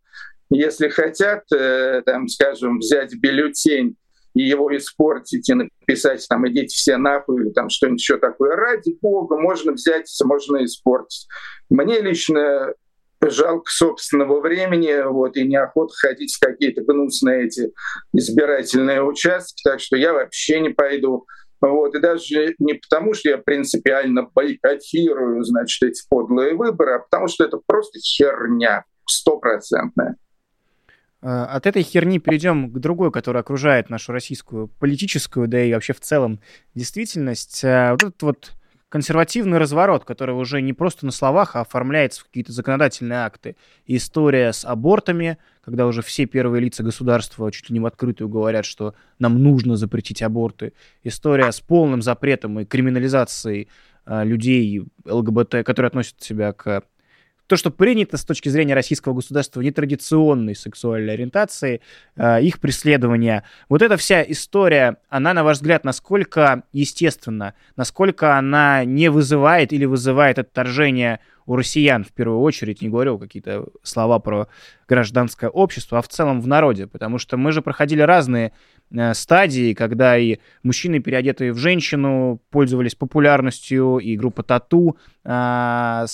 если 0.49 0.89
хотят, 0.89 1.43
э, 1.53 2.01
там, 2.05 2.27
скажем, 2.27 2.79
взять 2.79 3.13
бюллетень 3.15 3.95
и 4.33 4.43
его 4.43 4.75
испортить 4.75 5.47
и 5.49 5.53
написать 5.53 6.25
там 6.27 6.47
«идите 6.49 6.75
все 6.75 6.97
нахуй» 6.97 7.41
или 7.41 7.49
там 7.51 7.69
что-нибудь 7.69 8.01
еще 8.01 8.17
такое, 8.17 8.55
ради 8.55 8.97
бога, 9.01 9.37
можно 9.37 9.73
взять, 9.73 10.09
можно 10.23 10.63
испортить. 10.65 11.27
Мне 11.69 12.01
лично 12.01 12.73
жалко 13.21 13.71
собственного 13.71 14.41
времени, 14.41 15.07
вот, 15.07 15.37
и 15.37 15.47
неохота 15.47 15.93
ходить 15.95 16.33
в 16.33 16.39
какие-то 16.39 16.81
гнусные 16.81 17.45
эти 17.45 17.71
избирательные 18.13 19.03
участки, 19.03 19.61
так 19.63 19.79
что 19.79 19.95
я 19.95 20.13
вообще 20.13 20.59
не 20.59 20.69
пойду. 20.69 21.25
Вот, 21.63 21.95
и 21.95 21.99
даже 22.01 22.55
не 22.59 22.73
потому, 22.73 23.13
что 23.13 23.29
я 23.29 23.37
принципиально 23.37 24.23
бойкотирую, 24.35 25.43
значит, 25.43 25.81
эти 25.81 26.01
подлые 26.09 26.55
выборы, 26.55 26.95
а 26.95 26.99
потому 26.99 27.29
что 27.29 27.45
это 27.45 27.57
просто 27.65 27.99
херня 27.99 28.83
стопроцентная. 29.07 30.17
А, 31.21 31.45
от 31.45 31.65
этой 31.65 31.81
херни 31.83 32.19
перейдем 32.19 32.69
к 32.69 32.79
другой, 32.79 33.13
которая 33.13 33.43
окружает 33.43 33.89
нашу 33.89 34.11
российскую 34.11 34.67
политическую, 34.67 35.47
да 35.47 35.63
и 35.63 35.73
вообще 35.73 35.93
в 35.93 36.01
целом 36.01 36.41
действительность. 36.75 37.63
А, 37.63 37.91
вот 37.91 38.03
этот 38.03 38.21
вот 38.23 38.51
консервативный 38.93 39.57
разворот, 39.57 40.05
который 40.05 40.35
уже 40.35 40.61
не 40.61 40.71
просто 40.71 41.07
на 41.07 41.11
словах, 41.11 41.55
а 41.55 41.61
оформляется 41.61 42.21
в 42.21 42.25
какие-то 42.25 42.51
законодательные 42.51 43.21
акты. 43.25 43.55
история 43.87 44.53
с 44.53 44.63
абортами, 44.63 45.39
когда 45.65 45.87
уже 45.87 46.03
все 46.03 46.27
первые 46.27 46.61
лица 46.61 46.83
государства 46.83 47.51
чуть 47.51 47.71
ли 47.71 47.73
не 47.73 47.79
в 47.79 47.87
открытую 47.87 48.29
говорят, 48.29 48.65
что 48.65 48.93
нам 49.17 49.41
нужно 49.41 49.77
запретить 49.77 50.21
аборты. 50.21 50.73
История 51.03 51.51
с 51.51 51.59
полным 51.59 52.03
запретом 52.03 52.59
и 52.59 52.65
криминализацией 52.65 53.67
э, 54.05 54.25
людей 54.25 54.83
ЛГБТ, 55.05 55.65
которые 55.65 55.87
относят 55.87 56.21
себя 56.21 56.53
к 56.53 56.83
то, 57.53 57.57
что 57.57 57.69
принято 57.69 58.17
с 58.17 58.25
точки 58.25 58.49
зрения 58.49 58.73
российского 58.73 59.13
государства 59.13 59.61
нетрадиционной 59.61 60.55
сексуальной 60.55 61.13
ориентации, 61.13 61.81
э, 62.15 62.41
их 62.41 62.59
преследования. 62.59 63.43
Вот 63.69 63.83
эта 63.83 63.95
вся 63.95 64.23
история, 64.23 64.97
она, 65.07 65.35
на 65.35 65.43
ваш 65.43 65.57
взгляд, 65.57 65.83
насколько 65.83 66.63
естественна, 66.71 67.53
насколько 67.75 68.35
она 68.39 68.85
не 68.85 69.09
вызывает 69.09 69.71
или 69.71 69.85
вызывает 69.85 70.39
отторжение 70.39 71.19
у 71.45 71.55
россиян 71.55 72.03
в 72.03 72.11
первую 72.11 72.39
очередь, 72.39 72.81
не 72.81 72.89
говорю 72.89 73.19
какие-то 73.19 73.67
слова 73.83 74.17
про 74.17 74.47
гражданское 74.87 75.49
общество, 75.51 75.99
а 75.99 76.01
в 76.01 76.07
целом 76.07 76.41
в 76.41 76.47
народе, 76.47 76.87
потому 76.87 77.19
что 77.19 77.37
мы 77.37 77.51
же 77.51 77.61
проходили 77.61 78.01
разные 78.01 78.51
э, 78.89 79.13
стадии, 79.13 79.75
когда 79.75 80.17
и 80.17 80.39
мужчины, 80.63 81.01
переодетые 81.01 81.53
в 81.53 81.57
женщину, 81.57 82.41
пользовались 82.49 82.95
популярностью, 82.95 83.99
и 83.99 84.17
группа 84.17 84.41
Тату 84.41 84.97
э, 85.23 86.05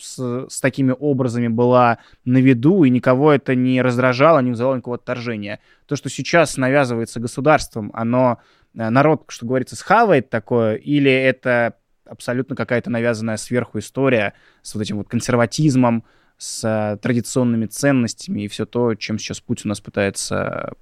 с, 0.00 0.46
с 0.48 0.60
такими 0.60 0.94
образами 0.98 1.48
была 1.48 1.98
на 2.24 2.38
виду, 2.38 2.84
и 2.84 2.90
никого 2.90 3.32
это 3.32 3.54
не 3.54 3.82
раздражало, 3.82 4.40
не 4.40 4.50
вызывало 4.50 4.76
никакого 4.76 4.96
отторжения. 4.96 5.60
То, 5.86 5.96
что 5.96 6.08
сейчас 6.08 6.56
навязывается 6.56 7.20
государством, 7.20 7.90
оно, 7.94 8.38
э, 8.74 8.88
народ, 8.88 9.24
что 9.28 9.46
говорится, 9.46 9.76
схавает 9.76 10.30
такое, 10.30 10.74
или 10.76 11.10
это 11.10 11.74
абсолютно 12.04 12.56
какая-то 12.56 12.90
навязанная 12.90 13.36
сверху 13.36 13.78
история 13.78 14.34
с 14.62 14.74
вот 14.74 14.82
этим 14.82 14.98
вот 14.98 15.08
консерватизмом, 15.08 16.04
с 16.38 16.64
э, 16.64 16.96
традиционными 16.98 17.66
ценностями 17.66 18.42
и 18.42 18.48
все 18.48 18.64
то, 18.64 18.94
чем 18.94 19.18
сейчас 19.18 19.40
Путин 19.40 19.68
нас 19.70 19.80
пытается 19.80 20.72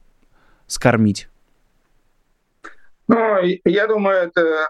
скормить? 0.67 1.29
Ну, 3.09 3.39
я 3.65 3.87
думаю, 3.87 4.17
это 4.17 4.69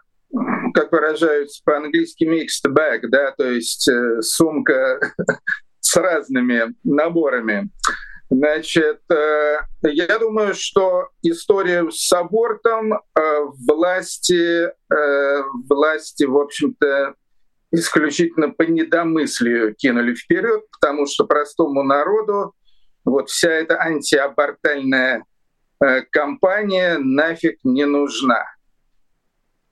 как 0.75 0.93
выражаются 0.93 1.63
по-английски, 1.65 2.25
mixed 2.25 2.71
bag, 2.71 3.01
да, 3.09 3.33
то 3.33 3.51
есть 3.51 3.89
э, 3.89 4.21
сумка 4.23 5.01
с 5.81 5.97
разными 5.97 6.75
наборами. 6.85 7.71
Значит, 8.29 9.01
э, 9.11 9.59
я 9.83 10.19
думаю, 10.19 10.55
что 10.55 11.11
история 11.23 11.89
с 11.91 12.13
абортом 12.13 12.95
э, 12.95 12.99
власти, 13.69 14.67
э, 14.67 15.43
власти, 15.69 16.25
в 16.25 16.37
общем-то, 16.37 17.15
исключительно 17.71 18.51
по 18.51 18.63
недомыслию 18.63 19.75
кинули 19.75 20.15
вперед, 20.15 20.65
потому 20.73 21.07
что 21.07 21.25
простому 21.25 21.83
народу 21.83 22.55
вот 23.05 23.31
вся 23.31 23.51
эта 23.51 23.81
антиабортальная 23.81 25.25
э, 25.81 26.03
кампания 26.11 26.99
нафиг 26.99 27.59
не 27.63 27.87
нужна. 27.87 28.45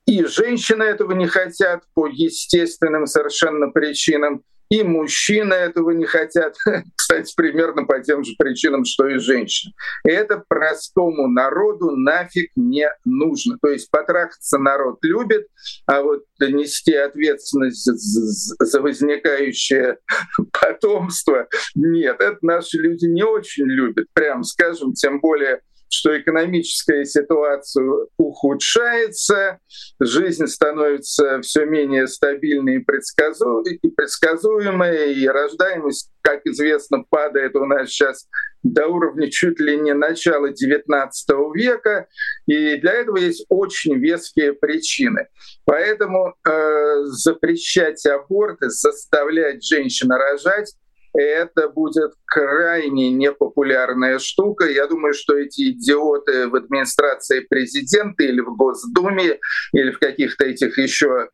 И 0.06 0.24
женщины 0.24 0.82
этого 0.82 1.12
не 1.12 1.26
хотят 1.26 1.82
по 1.94 2.06
естественным 2.06 3.06
совершенно 3.06 3.70
причинам, 3.70 4.42
и 4.70 4.82
мужчины 4.82 5.54
этого 5.54 5.90
не 5.90 6.04
хотят, 6.04 6.56
кстати, 6.96 7.32
примерно 7.36 7.84
по 7.84 8.00
тем 8.00 8.24
же 8.24 8.32
причинам, 8.38 8.84
что 8.84 9.06
и 9.06 9.18
женщины. 9.18 9.72
Это 10.04 10.42
простому 10.48 11.28
народу 11.28 11.92
нафиг 11.96 12.50
не 12.56 12.88
нужно. 13.04 13.58
То 13.62 13.68
есть 13.68 13.90
потрахаться 13.90 14.58
народ 14.58 14.98
любит, 15.02 15.46
а 15.86 16.02
вот 16.02 16.24
нести 16.40 16.94
ответственность 16.94 17.84
за 17.84 18.80
возникающее 18.80 19.98
потомство 20.52 21.46
нет. 21.74 22.20
Это 22.20 22.38
наши 22.42 22.78
люди 22.78 23.06
не 23.06 23.22
очень 23.22 23.66
любят, 23.66 24.06
прям 24.12 24.42
скажем, 24.44 24.94
тем 24.94 25.20
более 25.20 25.60
что 25.94 26.18
экономическая 26.18 27.04
ситуация 27.04 27.84
ухудшается, 28.16 29.58
жизнь 30.00 30.46
становится 30.46 31.40
все 31.42 31.64
менее 31.64 32.06
стабильной 32.06 32.76
и, 32.76 32.78
предсказу... 32.80 33.60
и 33.62 33.88
предсказуемой, 33.90 35.14
и 35.14 35.26
рождаемость, 35.26 36.10
как 36.20 36.44
известно, 36.46 37.04
падает 37.08 37.54
у 37.56 37.64
нас 37.64 37.88
сейчас 37.88 38.26
до 38.64 38.86
уровня 38.86 39.30
чуть 39.30 39.60
ли 39.60 39.76
не 39.76 39.94
начала 39.94 40.50
XIX 40.50 41.10
века, 41.54 42.08
и 42.46 42.76
для 42.76 42.92
этого 42.92 43.18
есть 43.18 43.44
очень 43.48 43.98
веские 43.98 44.54
причины. 44.54 45.28
Поэтому 45.64 46.34
э, 46.44 47.04
запрещать 47.04 48.04
аборты, 48.06 48.70
заставлять 48.70 49.64
женщин 49.64 50.10
рожать 50.10 50.74
это 51.14 51.68
будет 51.68 52.12
крайне 52.26 53.10
непопулярная 53.10 54.18
штука. 54.18 54.66
Я 54.66 54.86
думаю, 54.86 55.14
что 55.14 55.36
эти 55.36 55.70
идиоты 55.70 56.48
в 56.48 56.56
администрации 56.56 57.40
президента 57.40 58.24
или 58.24 58.40
в 58.40 58.56
Госдуме, 58.56 59.38
или 59.72 59.90
в 59.92 59.98
каких-то 59.98 60.44
этих 60.44 60.76
еще 60.76 61.28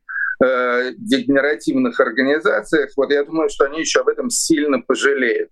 э, 0.45 0.93
дегенеративных 0.99 1.99
организациях, 1.99 2.91
вот 2.97 3.11
я 3.11 3.25
думаю, 3.25 3.49
что 3.49 3.65
они 3.65 3.81
еще 3.81 4.01
об 4.01 4.09
этом 4.09 4.29
сильно 4.29 4.81
пожалеют. 4.81 5.51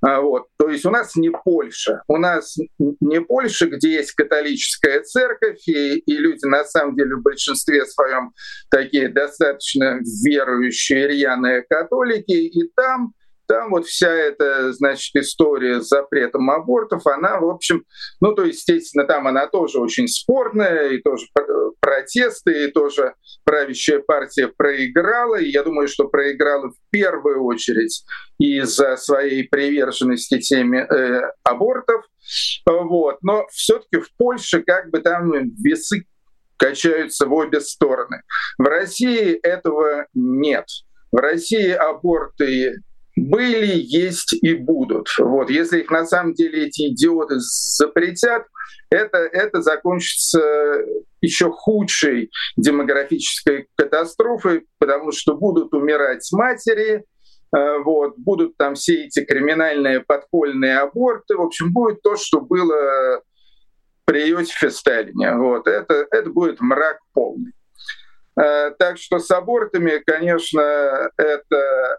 А, 0.00 0.20
вот. 0.20 0.48
То 0.58 0.68
есть 0.68 0.84
у 0.84 0.90
нас 0.90 1.16
не 1.16 1.30
Польша. 1.30 2.02
У 2.08 2.18
нас 2.18 2.56
не 2.78 3.20
Польша, 3.20 3.66
где 3.66 3.94
есть 3.94 4.12
католическая 4.12 5.02
церковь, 5.02 5.66
и, 5.66 5.98
и 5.98 6.16
люди 6.16 6.44
на 6.46 6.64
самом 6.64 6.96
деле 6.96 7.16
в 7.16 7.22
большинстве 7.22 7.86
своем 7.86 8.32
такие 8.70 9.08
достаточно 9.08 10.00
верующие, 10.24 11.08
рьяные 11.08 11.62
католики, 11.68 12.32
и 12.32 12.70
там 12.76 13.14
там 13.46 13.70
вот 13.70 13.86
вся 13.86 14.10
эта, 14.10 14.72
значит, 14.72 15.14
история 15.16 15.80
с 15.80 15.88
запретом 15.88 16.50
абортов, 16.50 17.06
она, 17.06 17.38
в 17.38 17.48
общем, 17.48 17.84
ну, 18.20 18.34
то, 18.34 18.44
естественно, 18.44 19.06
там 19.06 19.26
она 19.26 19.46
тоже 19.46 19.78
очень 19.78 20.08
спорная, 20.08 20.90
и 20.90 21.02
тоже 21.02 21.26
протесты, 21.80 22.64
и 22.64 22.70
тоже 22.70 23.14
правящая 23.44 24.00
партия 24.00 24.48
проиграла, 24.48 25.36
и 25.36 25.50
я 25.50 25.62
думаю, 25.62 25.88
что 25.88 26.08
проиграла 26.08 26.70
в 26.70 26.76
первую 26.90 27.44
очередь 27.44 28.04
из-за 28.38 28.96
своей 28.96 29.46
приверженности 29.48 30.38
теме 30.38 30.80
э, 30.80 31.30
абортов, 31.42 32.04
вот. 32.66 33.18
Но 33.22 33.46
все-таки 33.50 33.98
в 33.98 34.14
Польше 34.16 34.62
как 34.62 34.90
бы 34.90 35.00
там 35.00 35.30
весы 35.62 36.06
качаются 36.56 37.26
в 37.26 37.32
обе 37.32 37.60
стороны. 37.60 38.22
В 38.58 38.62
России 38.62 39.34
этого 39.34 40.06
нет. 40.14 40.64
В 41.12 41.16
России 41.16 41.70
аборты 41.70 42.76
были, 43.16 43.74
есть 43.76 44.32
и 44.32 44.54
будут. 44.54 45.08
Вот. 45.18 45.50
Если 45.50 45.80
их 45.80 45.90
на 45.90 46.04
самом 46.04 46.34
деле 46.34 46.66
эти 46.66 46.88
идиоты 46.88 47.36
запретят, 47.38 48.46
это, 48.90 49.18
это 49.18 49.62
закончится 49.62 50.40
еще 51.20 51.50
худшей 51.50 52.30
демографической 52.56 53.68
катастрофой, 53.76 54.66
потому 54.78 55.12
что 55.12 55.34
будут 55.34 55.72
умирать 55.74 56.28
матери, 56.32 57.04
э, 57.56 57.78
вот, 57.84 58.14
будут 58.18 58.56
там 58.56 58.74
все 58.74 59.04
эти 59.04 59.24
криминальные 59.24 60.00
подпольные 60.00 60.78
аборты. 60.78 61.36
В 61.36 61.42
общем, 61.42 61.72
будет 61.72 62.02
то, 62.02 62.16
что 62.16 62.40
было 62.40 63.22
при 64.04 64.30
Иосифе 64.30 64.70
Сталине. 64.70 65.34
Вот. 65.36 65.66
Это, 65.66 66.06
это 66.10 66.30
будет 66.30 66.60
мрак 66.60 66.98
полный. 67.12 67.52
Э, 68.40 68.72
так 68.78 68.98
что 68.98 69.18
с 69.18 69.30
абортами, 69.30 70.02
конечно, 70.04 71.10
это 71.16 71.98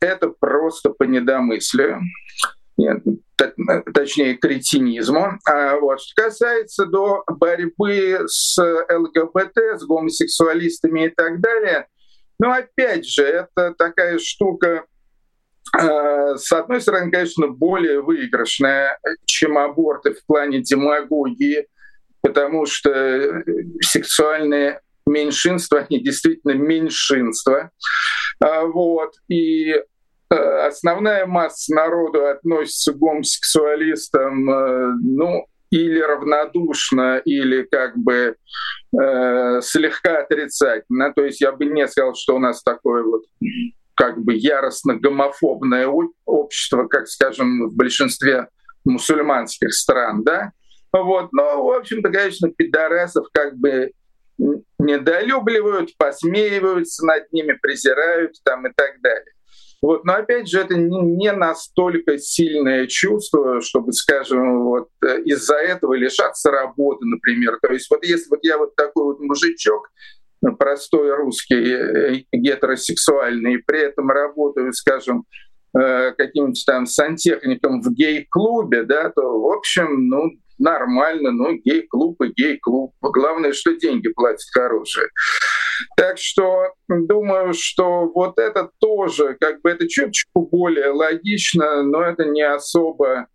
это 0.00 0.28
просто 0.28 0.90
по 0.90 1.04
недомыслию. 1.04 2.00
Нет, 2.76 3.02
точнее, 3.94 4.34
кретинизму. 4.34 5.38
А 5.46 5.76
вот. 5.76 6.00
Что 6.00 6.24
касается 6.24 6.86
до 6.86 7.24
борьбы 7.26 8.20
с 8.26 8.58
ЛГБТ, 8.58 9.78
с 9.78 9.84
гомосексуалистами 9.84 11.06
и 11.06 11.08
так 11.08 11.40
далее, 11.40 11.86
ну, 12.38 12.50
опять 12.50 13.06
же, 13.06 13.24
это 13.24 13.74
такая 13.76 14.18
штука, 14.18 14.84
э, 15.78 16.36
с 16.36 16.52
одной 16.52 16.82
стороны, 16.82 17.10
конечно, 17.10 17.48
более 17.48 18.02
выигрышная, 18.02 18.98
чем 19.24 19.56
аборты 19.56 20.12
в 20.12 20.24
плане 20.26 20.60
демагогии, 20.60 21.66
потому 22.20 22.66
что 22.66 23.42
сексуальные 23.80 24.80
меньшинства, 25.06 25.86
они 25.88 26.00
действительно 26.00 26.52
меньшинства. 26.52 27.70
А, 28.40 28.64
вот. 28.64 29.14
И 29.28 29.70
э, 29.70 30.34
основная 30.34 31.26
масса 31.26 31.74
народу 31.74 32.26
относится 32.26 32.92
к 32.92 32.98
гомосексуалистам, 32.98 34.50
э, 34.50 34.92
ну, 35.02 35.46
или 35.70 36.00
равнодушно, 36.00 37.18
или 37.24 37.62
как 37.62 37.96
бы 37.96 38.36
э, 39.00 39.60
слегка 39.62 40.18
отрицательно. 40.18 41.12
То 41.12 41.24
есть 41.24 41.40
я 41.40 41.52
бы 41.52 41.66
не 41.66 41.86
сказал, 41.88 42.14
что 42.14 42.36
у 42.36 42.38
нас 42.38 42.62
такое 42.62 43.02
вот 43.02 43.24
как 43.94 44.22
бы 44.22 44.34
яростно 44.34 44.94
гомофобное 44.94 45.90
общество, 46.26 46.86
как, 46.86 47.08
скажем, 47.08 47.68
в 47.68 47.74
большинстве 47.74 48.48
мусульманских 48.84 49.72
стран, 49.72 50.22
да. 50.22 50.52
Вот. 50.92 51.32
Но, 51.32 51.64
в 51.64 51.72
общем-то, 51.72 52.10
конечно, 52.10 52.50
пидорасов 52.50 53.26
как 53.32 53.56
бы 53.56 53.90
недолюбливают, 54.78 55.96
посмеиваются 55.96 57.04
над 57.06 57.32
ними, 57.32 57.58
презирают 57.60 58.36
там 58.44 58.66
и 58.66 58.72
так 58.74 59.00
далее. 59.00 59.32
Вот. 59.82 60.04
Но 60.04 60.14
опять 60.14 60.48
же, 60.48 60.60
это 60.60 60.74
не 60.74 61.30
настолько 61.32 62.18
сильное 62.18 62.86
чувство, 62.86 63.60
чтобы, 63.60 63.92
скажем, 63.92 64.64
вот 64.64 64.88
э, 65.04 65.20
из-за 65.22 65.56
этого 65.56 65.94
лишаться 65.94 66.50
работы, 66.50 67.04
например. 67.04 67.58
То 67.60 67.72
есть 67.72 67.88
вот 67.90 68.04
если 68.04 68.30
вот 68.30 68.40
я 68.42 68.58
вот 68.58 68.74
такой 68.74 69.04
вот 69.04 69.20
мужичок, 69.20 69.90
э, 70.44 70.50
простой 70.58 71.14
русский, 71.14 71.72
э, 71.72 72.22
гетеросексуальный, 72.32 73.54
и 73.54 73.62
при 73.64 73.80
этом 73.80 74.10
работаю, 74.10 74.72
скажем, 74.72 75.24
каким-нибудь 75.78 76.64
там 76.66 76.86
сантехником 76.86 77.82
в 77.82 77.92
гей-клубе, 77.92 78.84
да, 78.84 79.10
то, 79.10 79.22
в 79.22 79.52
общем, 79.52 80.08
ну, 80.08 80.30
нормально, 80.58 81.30
ну, 81.32 81.54
гей-клуб 81.54 82.20
и 82.22 82.28
гей-клуб. 82.28 82.92
Главное, 83.00 83.52
что 83.52 83.76
деньги 83.76 84.08
платят 84.08 84.48
хорошие. 84.52 85.08
Так 85.96 86.18
что 86.18 86.72
думаю, 86.88 87.52
что 87.52 88.10
вот 88.14 88.38
это 88.38 88.70
тоже, 88.78 89.36
как 89.40 89.60
бы 89.60 89.70
это 89.70 89.86
чуточку 89.88 90.46
более 90.46 90.90
логично, 90.90 91.82
но 91.82 92.02
это 92.02 92.24
не 92.24 92.42
особо 92.42 93.26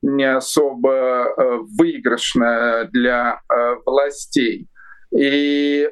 не 0.00 0.32
особо 0.32 0.92
э, 0.92 1.58
выигрышно 1.76 2.88
для 2.92 3.40
э, 3.52 3.74
властей. 3.84 4.68
И 5.10 5.88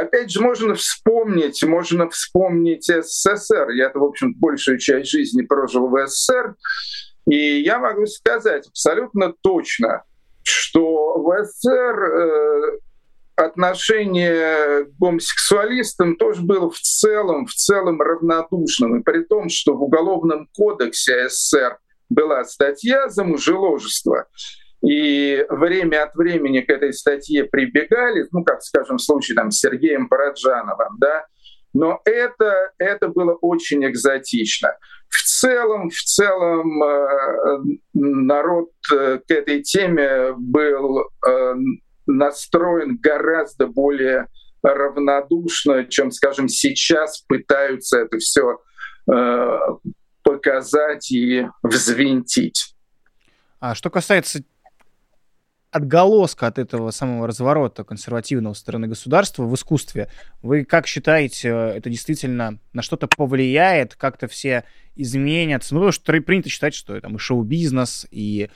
опять 0.00 0.30
же, 0.30 0.40
можно 0.40 0.74
вспомнить, 0.74 1.62
можно 1.64 2.08
вспомнить 2.10 2.86
СССР. 2.86 3.70
Я-то, 3.70 3.98
в 3.98 4.04
общем, 4.04 4.34
большую 4.34 4.78
часть 4.78 5.10
жизни 5.10 5.42
прожил 5.42 5.88
в 5.88 6.06
СССР. 6.06 6.54
И 7.28 7.60
я 7.60 7.78
могу 7.78 8.06
сказать 8.06 8.68
абсолютно 8.68 9.32
точно, 9.40 10.04
что 10.42 11.18
в 11.18 11.44
СССР 11.44 12.02
э, 12.02 12.78
отношение 13.36 14.84
к 14.84 14.98
гомосексуалистам 14.98 16.16
тоже 16.16 16.42
было 16.42 16.70
в 16.70 16.78
целом, 16.78 17.46
в 17.46 17.52
целом 17.52 18.00
равнодушным. 18.00 19.00
И 19.00 19.02
при 19.02 19.24
том, 19.24 19.48
что 19.48 19.74
в 19.74 19.82
Уголовном 19.82 20.48
кодексе 20.56 21.28
СССР 21.28 21.78
была 22.08 22.44
статья 22.44 23.08
за 23.08 23.24
мужеложество, 23.24 24.26
и 24.86 25.44
время 25.48 26.04
от 26.04 26.14
времени 26.14 26.60
к 26.60 26.70
этой 26.70 26.92
статье 26.92 27.44
прибегали, 27.44 28.24
ну, 28.30 28.44
как, 28.44 28.62
скажем, 28.62 28.98
в 28.98 29.02
случае 29.02 29.34
там, 29.34 29.50
с 29.50 29.58
Сергеем 29.58 30.08
Параджановым, 30.08 30.96
да, 30.98 31.26
но 31.72 32.00
это, 32.04 32.70
это 32.78 33.08
было 33.08 33.34
очень 33.34 33.84
экзотично. 33.84 34.76
В 35.08 35.22
целом, 35.22 35.90
в 35.90 36.00
целом 36.02 36.82
э, 36.82 37.58
народ 37.94 38.70
э, 38.92 39.18
к 39.26 39.30
этой 39.30 39.62
теме 39.62 40.32
был 40.36 41.00
э, 41.26 41.54
настроен 42.06 42.96
гораздо 42.96 43.66
более 43.66 44.28
равнодушно, 44.62 45.84
чем, 45.86 46.12
скажем, 46.12 46.48
сейчас 46.48 47.22
пытаются 47.22 48.00
это 48.00 48.18
все 48.18 48.58
показать 50.24 51.12
и 51.12 51.46
взвинтить. 51.62 52.74
А 53.60 53.76
что 53.76 53.88
касается 53.90 54.42
отголоска 55.70 56.46
от 56.46 56.58
этого 56.58 56.90
самого 56.90 57.26
разворота 57.26 57.84
консервативного 57.84 58.54
стороны 58.54 58.86
государства 58.86 59.44
в 59.44 59.54
искусстве. 59.54 60.08
Вы 60.42 60.64
как 60.64 60.86
считаете, 60.86 61.48
это 61.48 61.90
действительно 61.90 62.58
на 62.72 62.82
что-то 62.82 63.08
повлияет, 63.08 63.94
как-то 63.94 64.28
все 64.28 64.64
изменятся? 64.94 65.74
Ну, 65.74 65.80
потому 65.80 65.92
что 65.92 66.22
принято 66.22 66.48
считать, 66.48 66.74
что 66.74 66.98
там 67.00 67.16
и 67.16 67.18
шоу-бизнес, 67.18 68.06
и, 68.10 68.50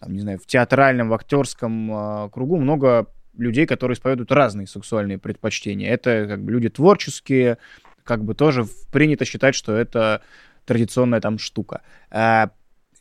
там, 0.00 0.12
не 0.12 0.20
знаю, 0.20 0.38
в 0.38 0.46
театральном, 0.46 1.08
в 1.10 1.14
актерском 1.14 1.92
э, 1.92 2.30
кругу 2.30 2.56
много 2.56 3.08
людей, 3.36 3.66
которые 3.66 3.94
исповедуют 3.94 4.32
разные 4.32 4.66
сексуальные 4.66 5.18
предпочтения. 5.18 5.90
Это 5.90 6.26
как 6.26 6.42
бы 6.44 6.52
люди 6.52 6.68
творческие, 6.68 7.58
как 8.02 8.24
бы 8.24 8.34
тоже 8.34 8.66
принято 8.92 9.24
считать, 9.24 9.54
что 9.54 9.76
это 9.76 10.22
традиционная 10.64 11.20
там 11.20 11.38
штука. 11.38 11.82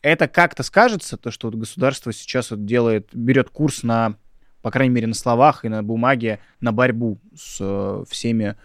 Это 0.04 0.28
как-то 0.28 0.64
скажется, 0.64 1.16
то, 1.16 1.32
что 1.32 1.48
вот 1.48 1.56
государство 1.56 2.12
сейчас 2.12 2.52
вот 2.52 2.66
делает, 2.66 3.08
берет 3.14 3.50
курс 3.50 3.84
на, 3.84 4.18
по 4.62 4.70
крайней 4.70 4.94
мере, 4.94 5.08
на 5.08 5.14
словах 5.14 5.64
и 5.64 5.70
на 5.70 5.82
бумаге, 5.82 6.40
на 6.60 6.74
борьбу 6.74 7.20
с 7.34 7.58
э, 7.62 8.04
всеми 8.10 8.58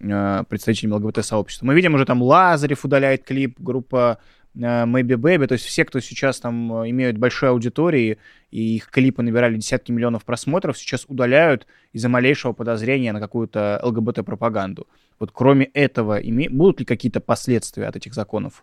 э, 0.00 0.44
представителями 0.46 0.92
ЛГБТ-сообщества. 0.92 1.64
Мы 1.64 1.74
видим 1.74 1.94
уже 1.94 2.04
там 2.04 2.20
Лазарев 2.22 2.84
удаляет 2.84 3.24
клип, 3.24 3.58
группа 3.58 4.18
э, 4.54 4.58
Maybe 4.58 5.16
Baby, 5.16 5.46
то 5.46 5.54
есть 5.54 5.64
все, 5.64 5.86
кто 5.86 5.98
сейчас 6.00 6.40
там 6.40 6.82
э, 6.82 6.90
имеют 6.90 7.16
большие 7.16 7.48
аудитории, 7.48 8.18
и 8.50 8.76
их 8.76 8.90
клипы 8.90 9.22
набирали 9.22 9.56
десятки 9.56 9.92
миллионов 9.92 10.26
просмотров, 10.26 10.76
сейчас 10.76 11.06
удаляют 11.08 11.66
из-за 11.94 12.10
малейшего 12.10 12.52
подозрения 12.52 13.14
на 13.14 13.20
какую-то 13.20 13.80
ЛГБТ-пропаганду. 13.82 14.86
Вот 15.18 15.30
кроме 15.32 15.64
этого, 15.64 16.18
име... 16.18 16.50
будут 16.50 16.80
ли 16.80 16.84
какие-то 16.84 17.20
последствия 17.20 17.86
от 17.86 17.96
этих 17.96 18.12
законов? 18.12 18.62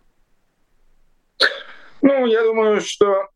Ну, 2.01 2.25
я 2.25 2.43
думаю, 2.43 2.81
что 2.81 3.27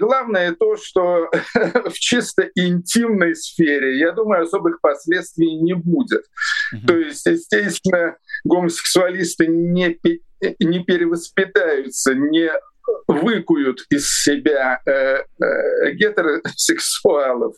главное 0.00 0.52
то, 0.52 0.76
что 0.76 1.30
в 1.54 1.92
чисто 1.92 2.50
интимной 2.54 3.36
сфере, 3.36 3.98
я 3.98 4.12
думаю, 4.12 4.42
особых 4.42 4.80
последствий 4.80 5.54
не 5.60 5.74
будет. 5.74 6.24
Mm-hmm. 6.74 6.86
То 6.86 6.96
есть, 6.96 7.26
естественно, 7.26 8.16
гомосексуалисты 8.44 9.46
не, 9.46 9.98
не 10.58 10.84
перевоспитаются, 10.84 12.14
не 12.14 12.50
выкуют 13.06 13.80
из 13.90 14.08
себя 14.08 14.80
э, 14.86 14.90
э, 14.90 15.92
гетеросексуалов. 15.92 17.54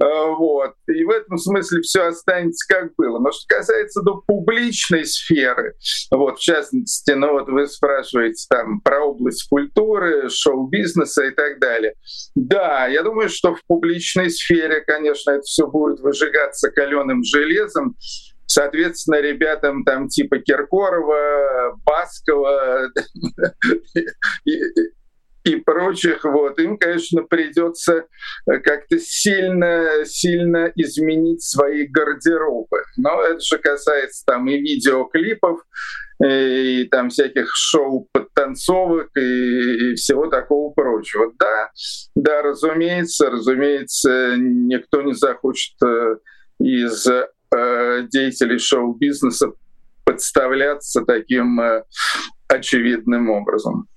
Э, 0.00 0.04
вот. 0.36 0.74
И 0.86 1.04
в 1.04 1.10
этом 1.10 1.38
смысле 1.38 1.82
все 1.82 2.06
останется 2.06 2.66
как 2.68 2.94
было. 2.96 3.18
Но 3.18 3.32
что 3.32 3.42
касается 3.48 4.02
до 4.02 4.22
публичной 4.26 5.04
сферы, 5.04 5.74
вот, 6.10 6.38
в 6.38 6.42
частности, 6.42 7.12
ну 7.12 7.32
вот 7.32 7.48
вы 7.48 7.66
спрашиваете 7.66 8.46
там 8.48 8.80
про 8.80 9.04
область 9.04 9.48
культуры, 9.48 10.28
шоу-бизнеса 10.30 11.24
и 11.24 11.30
так 11.30 11.58
далее. 11.58 11.94
Да, 12.34 12.86
я 12.86 13.02
думаю, 13.02 13.28
что 13.28 13.54
в 13.54 13.64
публичной 13.66 14.30
сфере, 14.30 14.80
конечно, 14.80 15.32
это 15.32 15.42
все 15.42 15.66
будет 15.66 16.00
выжигаться 16.00 16.70
каленым 16.70 17.22
железом. 17.24 17.96
Соответственно, 18.48 19.20
ребятам 19.20 19.84
там 19.84 20.08
типа 20.08 20.38
Киркорова, 20.38 21.78
Баскова 21.84 22.90
и, 24.46 24.60
и 25.44 25.56
прочих, 25.56 26.24
вот, 26.24 26.58
им, 26.58 26.78
конечно, 26.78 27.22
придется 27.22 28.06
как-то 28.46 28.98
сильно, 28.98 30.04
сильно 30.04 30.72
изменить 30.76 31.42
свои 31.42 31.86
гардеробы. 31.86 32.84
Но 32.96 33.22
это 33.22 33.40
же 33.40 33.58
касается 33.58 34.24
там 34.24 34.48
и 34.48 34.58
видеоклипов, 34.58 35.60
и 36.24 36.88
там 36.90 37.10
всяких 37.10 37.54
шоу 37.54 38.08
подтанцовок 38.12 39.10
и, 39.16 39.92
и 39.92 39.94
всего 39.94 40.26
такого 40.26 40.72
прочего. 40.72 41.32
Да, 41.38 41.70
да, 42.14 42.42
разумеется, 42.42 43.30
разумеется, 43.30 44.36
никто 44.36 45.02
не 45.02 45.14
захочет 45.14 45.74
э, 45.84 46.16
из 46.60 47.06
Э, 47.56 48.02
деятелей 48.10 48.58
шоу-бизнеса 48.58 49.52
подставляться 50.04 51.02
таким 51.02 51.58
э, 51.60 51.84
очевидным 52.46 53.30
образом. 53.30 53.88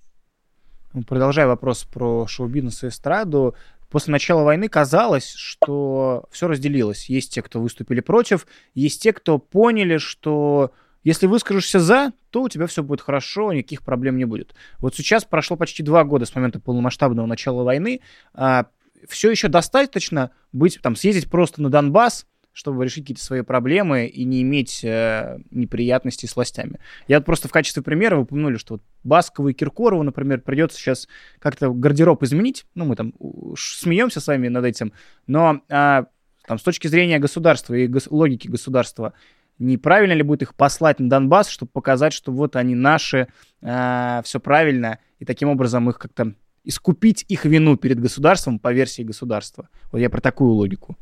Продолжая 1.07 1.47
вопрос 1.47 1.83
про 1.83 2.27
шоу-бизнес 2.27 2.83
и 2.83 2.87
эстраду, 2.87 3.55
после 3.89 4.13
начала 4.13 4.43
войны 4.43 4.69
казалось, 4.69 5.33
что 5.33 6.25
все 6.31 6.47
разделилось. 6.47 7.09
Есть 7.09 7.33
те, 7.33 7.41
кто 7.41 7.59
выступили 7.59 7.99
против, 7.99 8.47
есть 8.73 9.01
те, 9.01 9.11
кто 9.11 9.37
поняли, 9.37 9.97
что 9.97 10.71
если 11.03 11.27
выскажешься 11.27 11.81
за, 11.81 12.13
то 12.29 12.43
у 12.43 12.49
тебя 12.49 12.67
все 12.67 12.83
будет 12.83 13.01
хорошо, 13.01 13.51
никаких 13.51 13.81
проблем 13.81 14.15
не 14.15 14.25
будет. 14.25 14.55
Вот 14.79 14.95
сейчас 14.95 15.25
прошло 15.25 15.57
почти 15.57 15.83
два 15.83 16.05
года 16.05 16.25
с 16.25 16.35
момента 16.35 16.59
полномасштабного 16.61 17.25
начала 17.25 17.63
войны. 17.63 17.99
А, 18.33 18.67
все 19.09 19.29
еще 19.29 19.49
достаточно 19.49 20.31
быть, 20.53 20.79
там, 20.81 20.95
съездить 20.95 21.29
просто 21.29 21.61
на 21.61 21.69
Донбасс, 21.69 22.27
чтобы 22.53 22.83
решить 22.83 23.03
какие-то 23.03 23.23
свои 23.23 23.41
проблемы 23.41 24.05
и 24.05 24.23
не 24.23 24.41
иметь 24.41 24.83
э, 24.83 25.39
неприятностей 25.51 26.27
с 26.27 26.35
властями. 26.35 26.79
Я 27.07 27.17
вот 27.17 27.25
просто 27.25 27.47
в 27.47 27.51
качестве 27.51 27.81
примера 27.81 28.15
вы 28.15 28.23
упомянули, 28.23 28.57
что 28.57 28.75
вот 28.75 28.83
Баскову 29.03 29.49
и 29.49 29.53
Киркорову, 29.53 30.03
например, 30.03 30.41
придется 30.41 30.77
сейчас 30.77 31.07
как-то 31.39 31.71
гардероб 31.71 32.23
изменить. 32.23 32.65
Ну, 32.75 32.85
мы 32.85 32.95
там 32.95 33.13
смеемся 33.57 34.19
с 34.19 34.27
вами 34.27 34.47
над 34.49 34.65
этим, 34.65 34.93
но 35.27 35.61
э, 35.69 36.03
там 36.45 36.59
с 36.59 36.63
точки 36.63 36.87
зрения 36.87 37.19
государства 37.19 37.73
и 37.73 37.87
гос- 37.87 38.07
логики 38.09 38.47
государства, 38.47 39.13
неправильно 39.57 40.13
ли 40.13 40.23
будет 40.23 40.41
их 40.41 40.55
послать 40.55 40.99
на 40.99 41.09
Донбасс, 41.09 41.47
чтобы 41.47 41.71
показать, 41.71 42.13
что 42.13 42.31
вот 42.31 42.55
они 42.55 42.75
наши, 42.75 43.27
э, 43.61 44.21
все 44.23 44.39
правильно, 44.39 44.99
и 45.19 45.25
таким 45.25 45.49
образом 45.49 45.89
их 45.89 45.99
как-то 45.99 46.33
искупить 46.63 47.25
их 47.27 47.45
вину 47.45 47.77
перед 47.77 47.99
государством 47.99 48.59
по 48.59 48.73
версии 48.73 49.03
государства. 49.03 49.69
Вот 49.91 49.99
я 49.99 50.09
про 50.09 50.21
такую 50.21 50.51
логику. 50.51 50.97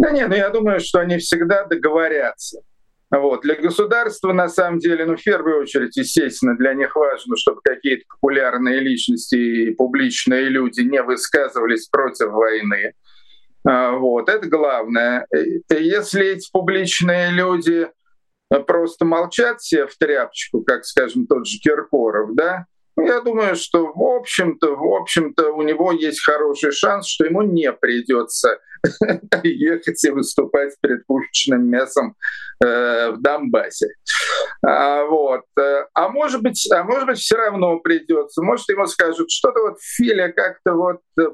Да 0.00 0.12
нет, 0.12 0.30
ну 0.30 0.34
я 0.34 0.48
думаю, 0.48 0.80
что 0.80 1.00
они 1.00 1.18
всегда 1.18 1.64
договорятся. 1.64 2.62
Вот. 3.10 3.42
Для 3.42 3.54
государства, 3.56 4.32
на 4.32 4.48
самом 4.48 4.78
деле, 4.78 5.04
ну, 5.04 5.14
в 5.14 5.22
первую 5.22 5.60
очередь, 5.60 5.94
естественно, 5.94 6.56
для 6.56 6.72
них 6.72 6.96
важно, 6.96 7.36
чтобы 7.36 7.60
какие-то 7.62 8.04
популярные 8.08 8.80
личности 8.80 9.34
и 9.34 9.74
публичные 9.74 10.48
люди 10.48 10.80
не 10.80 11.02
высказывались 11.02 11.86
против 11.88 12.28
войны. 12.28 12.94
Вот, 13.62 14.30
это 14.30 14.48
главное. 14.48 15.26
Если 15.68 16.28
эти 16.28 16.48
публичные 16.50 17.30
люди 17.30 17.90
просто 18.66 19.04
молчат 19.04 19.60
все 19.60 19.86
в 19.86 19.98
тряпочку, 19.98 20.62
как, 20.62 20.86
скажем, 20.86 21.26
тот 21.26 21.46
же 21.46 21.58
Киркоров, 21.58 22.34
да, 22.34 22.64
я 22.96 23.20
думаю, 23.20 23.56
что 23.56 23.92
в 23.92 24.02
общем-то, 24.02 24.74
в 24.76 24.94
общем-то 24.94 25.52
у 25.52 25.62
него 25.62 25.92
есть 25.92 26.24
хороший 26.24 26.72
шанс, 26.72 27.08
что 27.08 27.24
ему 27.24 27.42
не 27.42 27.72
придется 27.72 28.58
ехать 29.42 30.04
и 30.04 30.10
выступать 30.10 30.74
перед 30.80 31.06
пушечным 31.06 31.66
мясом 31.68 32.16
э, 32.64 33.10
в 33.10 33.20
Донбассе. 33.20 33.88
А, 34.66 35.04
вот. 35.04 35.44
Э, 35.58 35.86
а 35.94 36.08
может 36.08 36.42
быть, 36.42 36.70
а 36.70 36.82
может 36.84 37.06
быть, 37.06 37.18
все 37.18 37.36
равно 37.36 37.78
придется. 37.80 38.42
Может, 38.42 38.68
ему 38.68 38.86
скажут, 38.86 39.30
что-то 39.30 39.60
вот 39.60 39.80
Филя 39.80 40.32
как-то 40.32 40.74
вот 40.74 41.00
э, 41.18 41.28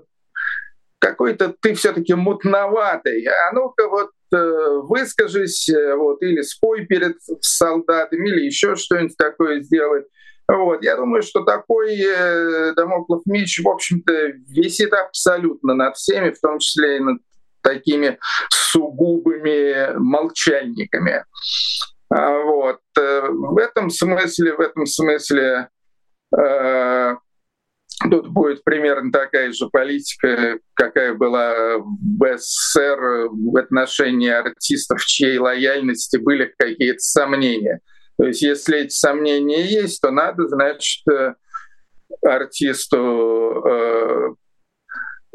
какой-то 0.99 1.55
ты 1.61 1.75
все-таки 1.75 2.14
мутноватый. 2.14 3.25
А 3.27 3.53
ну-ка 3.53 3.88
вот 3.88 4.11
э, 4.35 4.69
выскажись, 4.83 5.71
вот, 5.97 6.23
или 6.23 6.42
спой 6.42 6.87
перед 6.87 7.16
солдатами, 7.40 8.29
или 8.29 8.47
еще 8.47 8.77
что-нибудь 8.77 9.16
такое 9.16 9.61
сделать. 9.61 10.07
Вот. 10.49 10.83
Я 10.83 10.97
думаю, 10.97 11.23
что 11.23 11.43
такой 11.43 11.97
э, 12.01 12.73
Дамоклов 12.75 13.23
меч, 13.27 13.61
в 13.63 13.69
общем-то, 13.69 14.13
висит 14.49 14.93
абсолютно 14.93 15.75
над 15.75 15.97
всеми, 15.97 16.31
в 16.31 16.41
том 16.41 16.59
числе 16.61 16.97
и 16.97 17.01
над 17.01 17.19
такими 17.63 18.19
сугубыми 18.51 19.97
молчальниками. 19.99 21.25
А, 22.11 22.43
вот. 22.43 22.81
Э, 22.97 23.29
в 23.29 23.59
этом 23.59 23.91
смысле, 23.91 24.55
в 24.55 24.61
этом 24.61 24.87
смысле 24.87 25.69
э, 26.39 27.17
тут 28.09 28.29
будет 28.29 28.63
примерно 28.63 29.11
такая 29.11 29.51
же 29.51 29.69
политика, 29.69 30.61
какая 30.75 31.15
была 31.15 31.79
в 31.79 32.39
СССР 32.39 33.31
в 33.31 33.57
отношении 33.57 34.31
артистов, 34.31 35.01
в 35.01 35.07
чьей 35.07 35.39
лояльности 35.39 36.19
были 36.19 36.55
какие-то 36.57 37.01
сомнения– 37.01 37.81
то 38.18 38.24
есть 38.24 38.42
если 38.42 38.81
эти 38.81 38.94
сомнения 38.94 39.62
есть, 39.62 40.00
то 40.00 40.11
надо, 40.11 40.48
значит, 40.48 41.07
э, 41.09 41.35
артисту 42.22 43.62
э, 43.66 44.35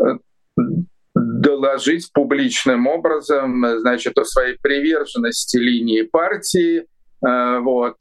э, 0.03 0.17
доложить 1.13 2.11
публичным 2.11 2.87
образом, 2.87 3.63
значит, 3.79 4.17
о 4.17 4.25
своей 4.25 4.57
приверженности 4.61 5.57
линии 5.57 6.01
партии, 6.03 6.87
вот, 7.21 7.97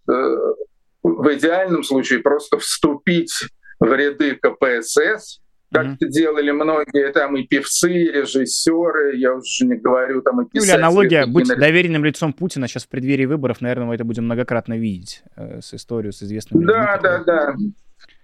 в 1.02 1.34
идеальном 1.34 1.82
случае 1.82 2.20
просто 2.20 2.58
вступить 2.58 3.32
в 3.78 3.92
ряды 3.92 4.36
КПСС, 4.36 5.40
как 5.72 5.87
mm-hmm. 5.87 5.96
это 6.00 6.09
делали 6.09 6.50
многие 6.50 7.12
там 7.12 7.37
и 7.37 7.46
певцы, 7.46 7.92
и 7.92 8.11
режиссеры, 8.11 9.16
я 9.16 9.35
уже 9.35 9.66
не 9.66 9.76
говорю 9.76 10.20
там 10.22 10.40
и 10.42 10.48
писатели. 10.48 10.72
Или 10.72 10.78
аналогия, 10.78 11.26
быть 11.26 11.48
доверенным 11.48 12.04
лицом 12.04 12.33
Путина 12.33 12.66
сейчас 12.66 12.85
в 12.85 12.88
преддверии 12.88 13.26
выборов, 13.26 13.61
наверное, 13.61 13.87
мы 13.87 13.94
это 13.94 14.04
будем 14.04 14.24
многократно 14.24 14.76
видеть 14.78 15.22
э, 15.37 15.61
с 15.62 15.74
историей, 15.74 16.12
с 16.12 16.22
известными 16.22 16.64
Да, 16.64 16.96
людьми, 16.96 17.02
да, 17.02 17.24
да. 17.24 17.54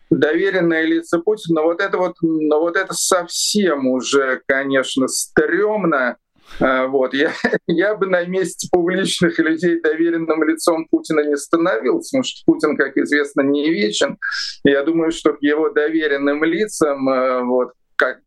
Доверенное 0.08 0.84
лицо 0.84 1.20
Путина, 1.20 1.62
но 1.62 1.66
вот 1.66 1.80
это 1.80 1.98
вот, 1.98 2.16
но 2.20 2.60
вот 2.60 2.76
это 2.76 2.94
совсем 2.94 3.88
уже, 3.88 4.40
конечно, 4.46 5.08
стрёмно, 5.08 6.16
вот. 6.60 7.14
Я, 7.14 7.32
я 7.66 7.94
бы 7.94 8.06
на 8.06 8.24
месте 8.24 8.68
публичных 8.70 9.38
людей 9.38 9.80
доверенным 9.80 10.42
лицом 10.44 10.86
Путина 10.90 11.20
не 11.20 11.36
становился, 11.36 12.10
потому 12.10 12.24
что 12.24 12.42
Путин, 12.46 12.76
как 12.76 12.96
известно, 12.96 13.42
не 13.42 13.70
вечен. 13.70 14.18
Я 14.64 14.82
думаю, 14.84 15.12
что 15.12 15.32
к 15.32 15.42
его 15.42 15.70
доверенным 15.70 16.44
лицам 16.44 17.08
а, 17.08 17.42
вот, 17.42 17.72
как, 17.96 18.20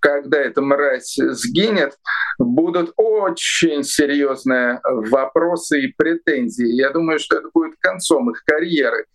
когда 0.00 0.38
эта 0.38 0.60
мразь 0.60 1.16
сгинет, 1.16 1.96
будут 2.38 2.92
очень 2.96 3.84
серьезные 3.84 4.80
вопросы 4.84 5.80
и 5.80 5.94
претензии. 5.96 6.66
Я 6.66 6.90
думаю, 6.90 7.18
что 7.18 7.36
это 7.36 7.48
будет 7.54 7.76
концом 7.80 8.30
их 8.30 8.42
карьеры. 8.44 9.06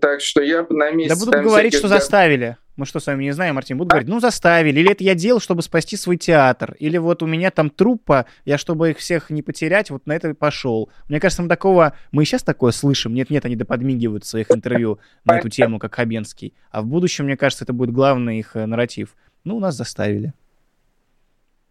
Так 0.00 0.20
что 0.20 0.42
я 0.42 0.62
бы 0.62 0.74
на 0.74 0.90
месте... 0.90 1.14
Да 1.14 1.24
будут 1.24 1.42
говорить, 1.42 1.74
что 1.74 1.88
заставили. 1.88 2.56
Мы 2.80 2.86
что, 2.86 2.98
с 2.98 3.06
вами 3.06 3.24
не 3.24 3.32
знаем, 3.32 3.56
Мартин? 3.56 3.76
Будут 3.76 3.90
говорить, 3.90 4.08
ну, 4.08 4.20
заставили. 4.20 4.80
Или 4.80 4.92
это 4.92 5.04
я 5.04 5.14
делал, 5.14 5.38
чтобы 5.38 5.60
спасти 5.60 5.98
свой 5.98 6.16
театр. 6.16 6.74
Или 6.78 6.96
вот 6.96 7.22
у 7.22 7.26
меня 7.26 7.50
там 7.50 7.68
труппа, 7.68 8.24
я, 8.46 8.56
чтобы 8.56 8.92
их 8.92 8.96
всех 8.96 9.28
не 9.28 9.42
потерять, 9.42 9.90
вот 9.90 10.06
на 10.06 10.14
это 10.14 10.32
пошел. 10.34 10.90
Мне 11.06 11.20
кажется, 11.20 11.42
мы 11.42 11.48
такого... 11.50 11.94
Мы 12.10 12.24
сейчас 12.24 12.42
такое 12.42 12.72
слышим. 12.72 13.12
Нет-нет, 13.12 13.44
они 13.44 13.54
доподмигивают 13.54 14.24
в 14.24 14.26
своих 14.26 14.50
интервью 14.54 14.98
на 15.26 15.36
эту 15.36 15.50
тему, 15.50 15.78
как 15.78 15.94
Хабенский. 15.94 16.54
А 16.70 16.80
в 16.80 16.86
будущем, 16.86 17.26
мне 17.26 17.36
кажется, 17.36 17.64
это 17.64 17.74
будет 17.74 17.92
главный 17.92 18.38
их 18.38 18.56
э, 18.56 18.64
нарратив. 18.64 19.14
Ну, 19.44 19.60
нас 19.60 19.74
заставили. 19.74 20.32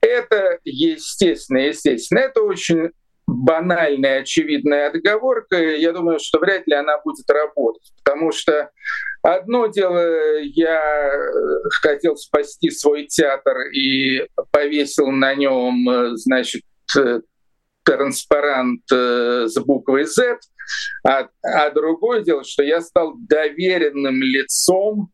Это 0.02 0.60
естественно, 0.64 1.58
естественно. 1.58 2.20
Это 2.20 2.44
очень 2.44 2.92
банальная, 3.26 4.22
очевидная 4.22 4.90
отговорка, 4.90 5.58
я 5.58 5.92
думаю, 5.92 6.20
что 6.20 6.38
вряд 6.38 6.68
ли 6.68 6.76
она 6.76 7.00
будет 7.00 7.28
работать. 7.30 7.92
Потому 8.04 8.32
что 8.32 8.70
одно 9.22 9.68
дело, 9.68 10.38
я 10.40 11.12
хотел 11.82 12.16
спасти 12.16 12.70
свой 12.70 13.08
театр 13.08 13.58
и 13.74 14.28
повесил 14.52 15.08
на 15.12 15.36
нем, 15.36 16.16
значит, 16.16 16.64
транспарант 17.84 18.84
э, 18.92 19.48
с 19.48 19.60
буквой 19.60 20.06
Z, 20.06 20.38
а, 21.08 21.28
а 21.42 21.70
другое 21.72 22.22
дело, 22.22 22.44
что 22.44 22.62
я 22.64 22.82
стал 22.82 23.16
доверенным 23.18 24.22
лицом 24.22 25.12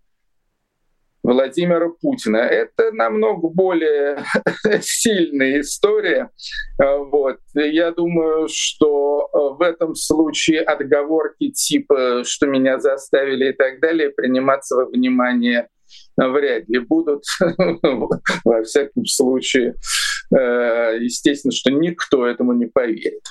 Владимира 1.26 1.90
Путина. 1.90 2.38
Это 2.38 2.92
намного 2.92 3.50
более 3.50 4.24
сильная 4.82 5.62
история. 5.62 6.30
А, 6.80 6.98
вот. 6.98 7.40
Я 7.56 7.92
думаю, 7.92 8.48
что 8.48 9.28
а, 9.34 9.56
в 9.56 9.62
этом 9.62 9.96
случае 9.96 10.62
отговорки 10.62 11.50
типа, 11.50 12.24
что 12.26 12.46
меня 12.46 12.80
заставили 12.80 13.50
и 13.50 13.54
так 13.54 13.80
далее, 13.80 14.12
приниматься 14.12 14.76
во 14.76 14.86
внимание 14.86 15.68
вряд 16.16 16.70
ли 16.70 16.80
будут. 16.80 17.24
Во 18.44 18.62
всяком 18.64 19.06
случае, 19.06 19.76
а, 20.32 20.92
естественно, 20.92 21.52
что 21.52 21.72
никто 21.72 22.28
этому 22.28 22.54
не 22.54 22.68
поверит. 22.68 23.24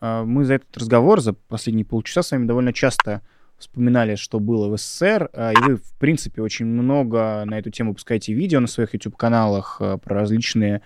Мы 0.00 0.44
за 0.44 0.54
этот 0.54 0.76
разговор, 0.76 1.20
за 1.20 1.32
последние 1.32 1.86
полчаса 1.86 2.22
с 2.22 2.30
вами 2.30 2.46
довольно 2.46 2.72
часто 2.72 3.22
вспоминали, 3.58 4.16
что 4.16 4.38
было 4.38 4.68
в 4.68 4.78
СССР, 4.78 5.30
а, 5.32 5.52
и 5.52 5.56
вы, 5.62 5.76
в 5.76 5.92
принципе, 5.98 6.42
очень 6.42 6.66
много 6.66 7.44
на 7.46 7.58
эту 7.58 7.70
тему 7.70 7.90
выпускаете 7.90 8.32
видео 8.32 8.60
на 8.60 8.66
своих 8.66 8.94
YouTube-каналах 8.94 9.78
а, 9.80 9.98
про 9.98 10.14
различные 10.14 10.82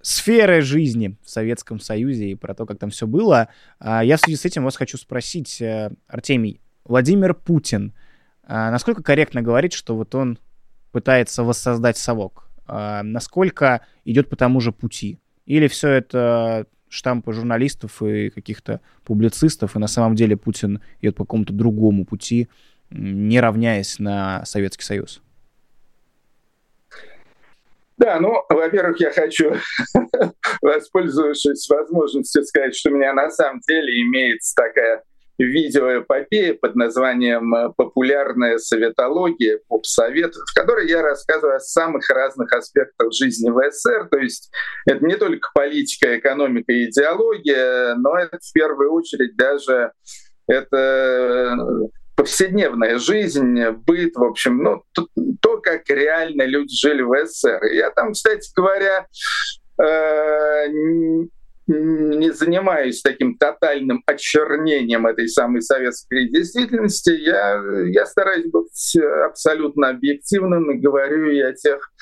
сферы 0.00 0.62
жизни 0.62 1.16
в 1.22 1.28
Советском 1.28 1.80
Союзе 1.80 2.30
и 2.30 2.34
про 2.34 2.54
то, 2.54 2.64
как 2.64 2.78
там 2.78 2.90
все 2.90 3.06
было. 3.06 3.48
А, 3.78 4.04
я 4.04 4.16
в 4.16 4.20
связи 4.20 4.36
с 4.36 4.44
этим 4.44 4.64
вас 4.64 4.76
хочу 4.76 4.96
спросить, 4.96 5.60
э, 5.60 5.90
Артемий, 6.06 6.60
Владимир 6.84 7.34
Путин, 7.34 7.92
насколько 8.48 9.02
корректно 9.02 9.42
говорить, 9.42 9.72
что 9.72 9.94
вот 9.94 10.14
он 10.14 10.38
пытается 10.90 11.44
воссоздать 11.44 11.96
совок? 11.96 12.48
Насколько 12.66 13.86
идет 14.04 14.28
по 14.28 14.34
тому 14.34 14.60
же 14.60 14.72
пути? 14.72 15.20
Или 15.44 15.68
все 15.68 15.90
это 15.90 16.66
штампы 16.90 17.32
журналистов 17.32 18.02
и 18.02 18.28
каких-то 18.28 18.80
публицистов, 19.04 19.76
и 19.76 19.78
на 19.78 19.86
самом 19.86 20.16
деле 20.16 20.36
Путин 20.36 20.82
идет 21.00 21.16
по 21.16 21.24
какому-то 21.24 21.54
другому 21.54 22.04
пути, 22.04 22.48
не 22.90 23.40
равняясь 23.40 23.98
на 23.98 24.44
Советский 24.44 24.84
Союз? 24.84 25.22
Да, 27.96 28.18
ну, 28.18 28.42
во-первых, 28.48 28.98
я 29.00 29.10
хочу, 29.10 29.54
воспользовавшись 30.62 31.68
возможностью, 31.68 32.44
сказать, 32.44 32.74
что 32.74 32.90
у 32.90 32.94
меня 32.94 33.12
на 33.12 33.30
самом 33.30 33.60
деле 33.60 34.02
имеется 34.02 34.54
такая 34.54 35.02
видеоэпопея 35.44 36.54
под 36.54 36.76
названием 36.76 37.54
э, 37.54 37.72
«Популярная 37.76 38.58
советология», 38.58 39.60
поп-совет, 39.68 40.34
в 40.34 40.54
которой 40.54 40.88
я 40.88 41.02
рассказываю 41.02 41.56
о 41.56 41.60
самых 41.60 42.08
разных 42.10 42.52
аспектах 42.52 43.12
жизни 43.12 43.50
в 43.50 43.60
СССР. 43.70 44.08
То 44.10 44.18
есть 44.18 44.50
это 44.86 45.04
не 45.04 45.16
только 45.16 45.50
политика, 45.54 46.18
экономика 46.18 46.72
и 46.72 46.86
идеология, 46.86 47.94
но 47.96 48.18
это 48.18 48.38
в 48.40 48.52
первую 48.52 48.92
очередь 48.92 49.36
даже 49.36 49.92
это 50.46 50.76
э, 50.76 51.88
повседневная 52.16 52.98
жизнь, 52.98 53.64
быт, 53.86 54.14
в 54.16 54.24
общем, 54.24 54.58
ну, 54.58 54.82
то, 54.92 55.06
то 55.40 55.58
как 55.58 55.88
реально 55.88 56.42
люди 56.42 56.74
жили 56.74 57.02
в 57.02 57.26
СССР. 57.26 57.64
Я 57.72 57.90
там, 57.90 58.12
кстати 58.12 58.50
говоря, 58.54 59.06
э, 59.82 60.66
не 61.70 62.30
занимаюсь 62.32 63.00
таким 63.00 63.36
тотальным 63.36 64.02
очернением 64.06 65.06
этой 65.06 65.28
самой 65.28 65.62
советской 65.62 66.28
действительности. 66.28 67.10
Я, 67.10 67.62
я 67.86 68.06
стараюсь 68.06 68.46
быть 68.46 68.96
абсолютно 69.24 69.90
объективным 69.90 70.70
и 70.72 70.78
говорю 70.78 71.30
и 71.30 71.40
о 71.40 71.52
тех 71.52 71.92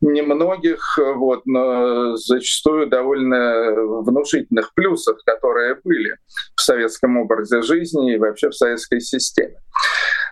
немногих, 0.00 0.96
вот, 1.16 1.44
но 1.46 2.14
зачастую 2.14 2.86
довольно 2.86 3.72
внушительных 4.02 4.72
плюсах, 4.74 5.18
которые 5.26 5.74
были 5.82 6.14
в 6.54 6.60
советском 6.60 7.16
образе 7.16 7.62
жизни 7.62 8.14
и 8.14 8.18
вообще 8.18 8.50
в 8.50 8.54
советской 8.54 9.00
системе. 9.00 9.56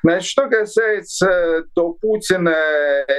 Значит, 0.05 0.29
что 0.29 0.47
касается 0.47 1.65
до 1.75 1.95
Путина 1.95 2.55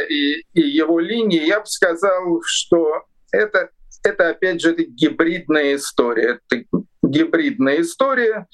и, 0.08 0.44
и 0.54 0.62
его 0.62 1.00
линии, 1.00 1.46
я 1.46 1.60
бы 1.60 1.66
сказал, 1.66 2.42
что 2.46 3.04
это, 3.34 3.70
это 4.04 4.30
опять 4.30 4.62
же, 4.62 4.72
это 4.72 4.84
гибридная 4.84 5.76
история. 5.76 6.40
Это 6.50 6.64
гибридная 7.04 7.82
история, 7.82 8.48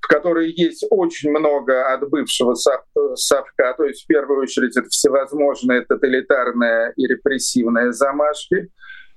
в 0.00 0.08
которой 0.08 0.52
есть 0.52 0.84
очень 0.90 1.30
много 1.30 1.92
от 1.92 2.08
бывшего 2.08 2.54
Совка, 2.54 3.74
то 3.76 3.84
есть 3.84 4.04
в 4.04 4.06
первую 4.06 4.42
очередь 4.42 4.76
это 4.76 4.88
всевозможные 4.88 5.82
тоталитарные 5.82 6.92
и 6.96 7.06
репрессивные 7.06 7.92
замашки 7.92 8.68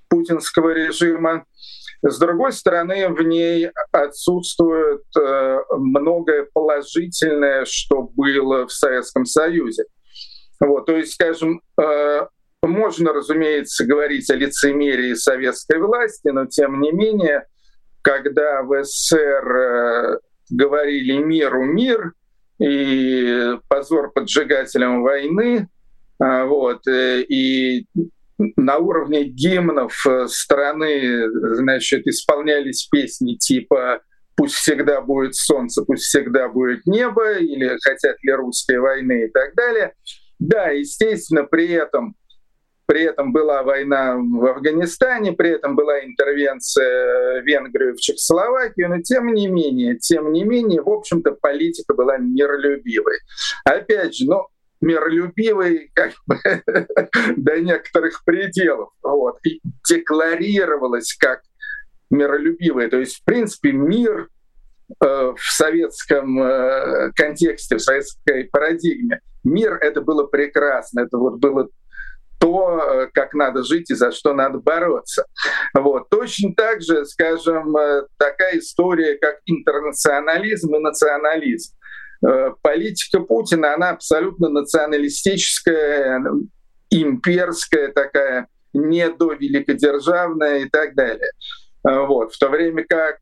путинского 0.10 0.72
режима. 0.72 1.46
С 2.04 2.20
другой 2.20 2.52
стороны, 2.52 3.08
в 3.10 3.22
ней 3.24 3.72
отсутствует 3.92 5.04
э, 5.18 5.58
многое 5.78 6.48
положительное, 6.54 7.64
что 7.66 8.04
было 8.04 8.68
в 8.68 8.74
Советском 8.74 9.26
Союзе. 9.26 9.86
Вот, 10.60 10.86
то 10.86 10.98
есть, 10.98 11.14
скажем, 11.14 11.62
э, 11.82 12.28
можно, 12.68 13.14
разумеется, 13.14 13.86
говорить 13.86 14.30
о 14.30 14.36
лицемерии 14.36 15.14
советской 15.14 15.80
власти, 15.80 16.30
но 16.30 16.46
тем 16.46 16.80
не 16.82 16.92
менее, 16.92 17.46
когда 18.02 18.64
в 18.64 18.84
СССР 18.84 19.56
э, 19.56 20.20
говорили 20.50 21.18
миру 21.18 21.64
мир 21.66 22.14
и 22.60 23.58
позор 23.68 24.12
поджигателям 24.12 25.02
войны, 25.02 25.68
вот, 26.20 26.88
и 26.88 27.86
на 28.38 28.78
уровне 28.78 29.24
гимнов 29.24 29.96
э, 30.08 30.28
страны, 30.28 31.30
значит, 31.56 32.08
исполнялись 32.08 32.88
песни 32.92 33.36
типа 33.36 34.02
«Пусть 34.36 34.56
всегда 34.56 35.02
будет 35.02 35.36
солнце, 35.36 35.84
пусть 35.84 36.04
всегда 36.04 36.50
будет 36.50 36.86
небо» 36.86 37.38
или 37.38 37.78
«Хотят 37.82 38.18
ли 38.24 38.34
русские 38.34 38.80
войны» 38.80 39.26
и 39.26 39.32
так 39.32 39.54
далее. 39.56 39.94
Да, 40.40 40.70
естественно, 40.70 41.44
при 41.44 41.70
этом 41.70 42.16
при 42.86 43.04
этом 43.04 43.32
была 43.32 43.64
война 43.64 44.18
в 44.18 44.46
Афганистане, 44.46 45.34
при 45.34 45.52
этом 45.52 45.76
была 45.76 46.04
интервенция 46.04 47.42
Венгрии 47.42 47.94
в 47.94 48.00
Чехословакию, 48.00 48.90
но 48.90 49.02
тем 49.02 49.34
не 49.34 49.48
менее, 49.48 49.98
тем 49.98 50.32
не 50.32 50.44
менее, 50.44 50.82
в 50.82 50.90
общем-то, 50.90 51.32
политика 51.32 51.94
была 51.94 52.18
миролюбивой. 52.18 53.20
Опять 53.66 54.16
же, 54.16 54.26
ну, 54.26 54.48
миролюбивый 54.82 55.92
как 55.94 56.12
бы, 56.28 56.38
до 57.38 57.60
некоторых 57.60 58.24
пределов. 58.26 58.90
Вот. 59.02 59.38
И 59.46 59.62
декларировалось 59.88 61.16
как 61.18 61.42
миролюбивое. 62.10 62.90
То 62.90 63.00
есть, 63.00 63.22
в 63.22 63.24
принципе, 63.24 63.72
мир 63.72 64.28
э, 65.02 65.06
в 65.06 65.40
советском 65.40 66.42
э, 66.42 67.12
контексте, 67.16 67.78
в 67.78 67.82
советской 67.82 68.46
парадигме, 68.46 69.22
мир 69.44 69.78
это 69.82 70.02
было 70.02 70.26
прекрасно, 70.26 71.02
это 71.02 71.18
вот 71.18 71.40
было 71.40 71.70
то, 72.44 72.78
э, 72.78 73.08
как 73.14 73.34
надо 73.34 73.64
жить 73.64 73.90
и 73.90 73.96
за 73.96 74.12
что 74.12 74.34
надо 74.34 74.60
бороться. 74.60 75.26
Вот. 75.74 76.10
Точно 76.10 76.54
так 76.54 76.82
же, 76.82 77.06
скажем, 77.06 77.76
э, 77.78 78.04
такая 78.18 78.60
история, 78.60 79.18
как 79.18 79.38
интернационализм 79.46 80.76
и 80.76 80.80
национализм. 80.80 81.74
Э, 82.28 82.52
политика 82.62 83.22
Путина, 83.22 83.76
она 83.76 83.92
абсолютно 83.92 84.50
националистическая, 84.50 86.22
имперская 86.90 87.94
такая, 87.94 88.48
не 88.74 89.10
до 89.10 89.32
великодержавная 89.34 90.60
и 90.60 90.70
так 90.70 90.96
далее. 90.96 91.32
Вот. 91.86 92.34
В 92.34 92.40
то 92.40 92.50
время 92.50 92.86
как, 92.88 93.18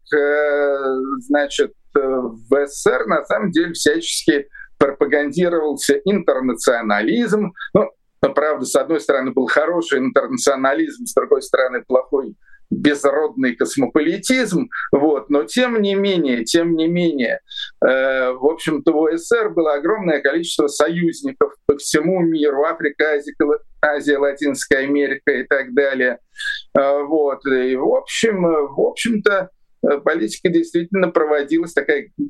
значит, 1.20 1.74
в 1.94 2.68
СССР 2.68 3.06
на 3.08 3.26
самом 3.26 3.52
деле 3.52 3.74
всячески 3.74 4.48
пропагандировался 4.78 6.00
интернационализм. 6.06 7.54
Ну, 7.74 7.92
правда, 8.30 8.66
с 8.66 8.76
одной 8.76 9.02
стороны 9.02 9.32
был 9.32 9.48
хороший 9.48 10.00
интернационализм, 10.00 11.06
с 11.06 11.14
другой 11.14 11.42
стороны 11.42 11.84
плохой 11.86 12.36
безродный 12.72 13.56
космополитизм, 13.56 14.70
вот, 14.92 15.30
но 15.30 15.44
тем 15.44 15.82
не 15.82 15.94
менее, 15.94 16.46
тем 16.46 16.76
не 16.76 16.88
менее, 16.88 17.42
э, 17.86 18.32
в 18.32 18.46
общем-то, 18.46 18.94
в 18.94 19.18
СССР 19.18 19.50
было 19.50 19.74
огромное 19.74 20.22
количество 20.22 20.68
союзников 20.68 21.54
по 21.66 21.78
всему 21.78 22.22
миру, 22.22 22.64
Африка, 22.64 23.12
Азия, 23.16 23.34
Азия 23.82 24.18
Латинская 24.18 24.86
Америка 24.86 25.32
и 25.32 25.44
так 25.44 25.74
далее, 25.74 26.20
э, 26.78 27.04
вот, 27.04 27.46
и 27.46 27.76
в 27.76 27.94
общем, 27.94 28.42
в 28.42 28.80
общем-то, 28.80 29.50
э, 29.84 29.98
политика 30.00 30.48
действительно 30.48 31.10
проводилась 31.10 31.74
такая 31.74 32.04
э, 32.06 32.24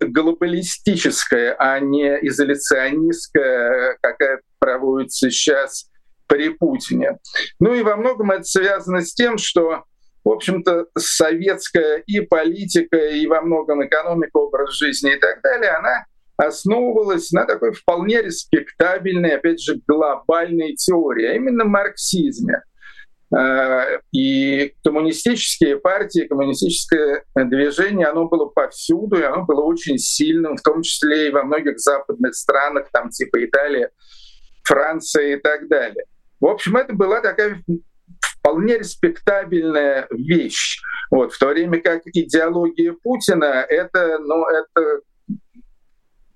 глобалистическая, 0.00 1.54
а 1.58 1.80
не 1.80 2.18
изоляционистская, 2.26 3.98
какая 4.00 4.40
проводится 4.58 5.30
сейчас 5.30 5.88
при 6.26 6.50
Путине. 6.50 7.18
Ну 7.60 7.74
и 7.74 7.82
во 7.82 7.96
многом 7.96 8.30
это 8.30 8.44
связано 8.44 9.02
с 9.02 9.14
тем, 9.14 9.38
что 9.38 9.84
в 10.24 10.30
общем-то, 10.30 10.86
советская 10.96 12.02
и 12.06 12.20
политика, 12.20 12.96
и 12.96 13.26
во 13.26 13.40
многом 13.42 13.84
экономика, 13.84 14.36
образ 14.36 14.72
жизни 14.72 15.14
и 15.14 15.18
так 15.18 15.42
далее, 15.42 15.70
она 15.72 16.04
основывалась 16.36 17.30
на 17.32 17.44
такой 17.44 17.72
вполне 17.72 18.22
респектабельной, 18.22 19.36
опять 19.36 19.60
же, 19.60 19.80
глобальной 19.86 20.74
теории, 20.74 21.26
а 21.26 21.34
именно 21.34 21.64
марксизме. 21.64 22.62
Э, 23.34 24.00
и 24.12 24.74
коммунистические 24.84 25.78
партии, 25.78 26.26
коммунистическое 26.26 27.24
движение, 27.34 28.06
оно 28.06 28.26
было 28.26 28.46
повсюду, 28.46 29.18
и 29.18 29.22
оно 29.22 29.44
было 29.44 29.62
очень 29.62 29.98
сильным, 29.98 30.56
в 30.56 30.62
том 30.62 30.82
числе 30.82 31.28
и 31.28 31.32
во 31.32 31.42
многих 31.42 31.78
западных 31.78 32.34
странах, 32.34 32.88
там 32.92 33.08
типа 33.08 33.44
Италия, 33.44 33.90
Франция 34.64 35.36
и 35.36 35.40
так 35.40 35.68
далее. 35.68 36.04
В 36.40 36.46
общем, 36.46 36.76
это 36.76 36.92
была 36.92 37.20
такая 37.20 37.62
вполне 38.20 38.78
респектабельная 38.78 40.08
вещь. 40.10 40.80
Вот, 41.10 41.32
в 41.32 41.38
то 41.38 41.48
время 41.48 41.80
как 41.80 42.02
идеология 42.04 42.94
Путина 43.02 43.64
это, 43.68 44.18
ну, 44.18 44.44
это 44.46 45.00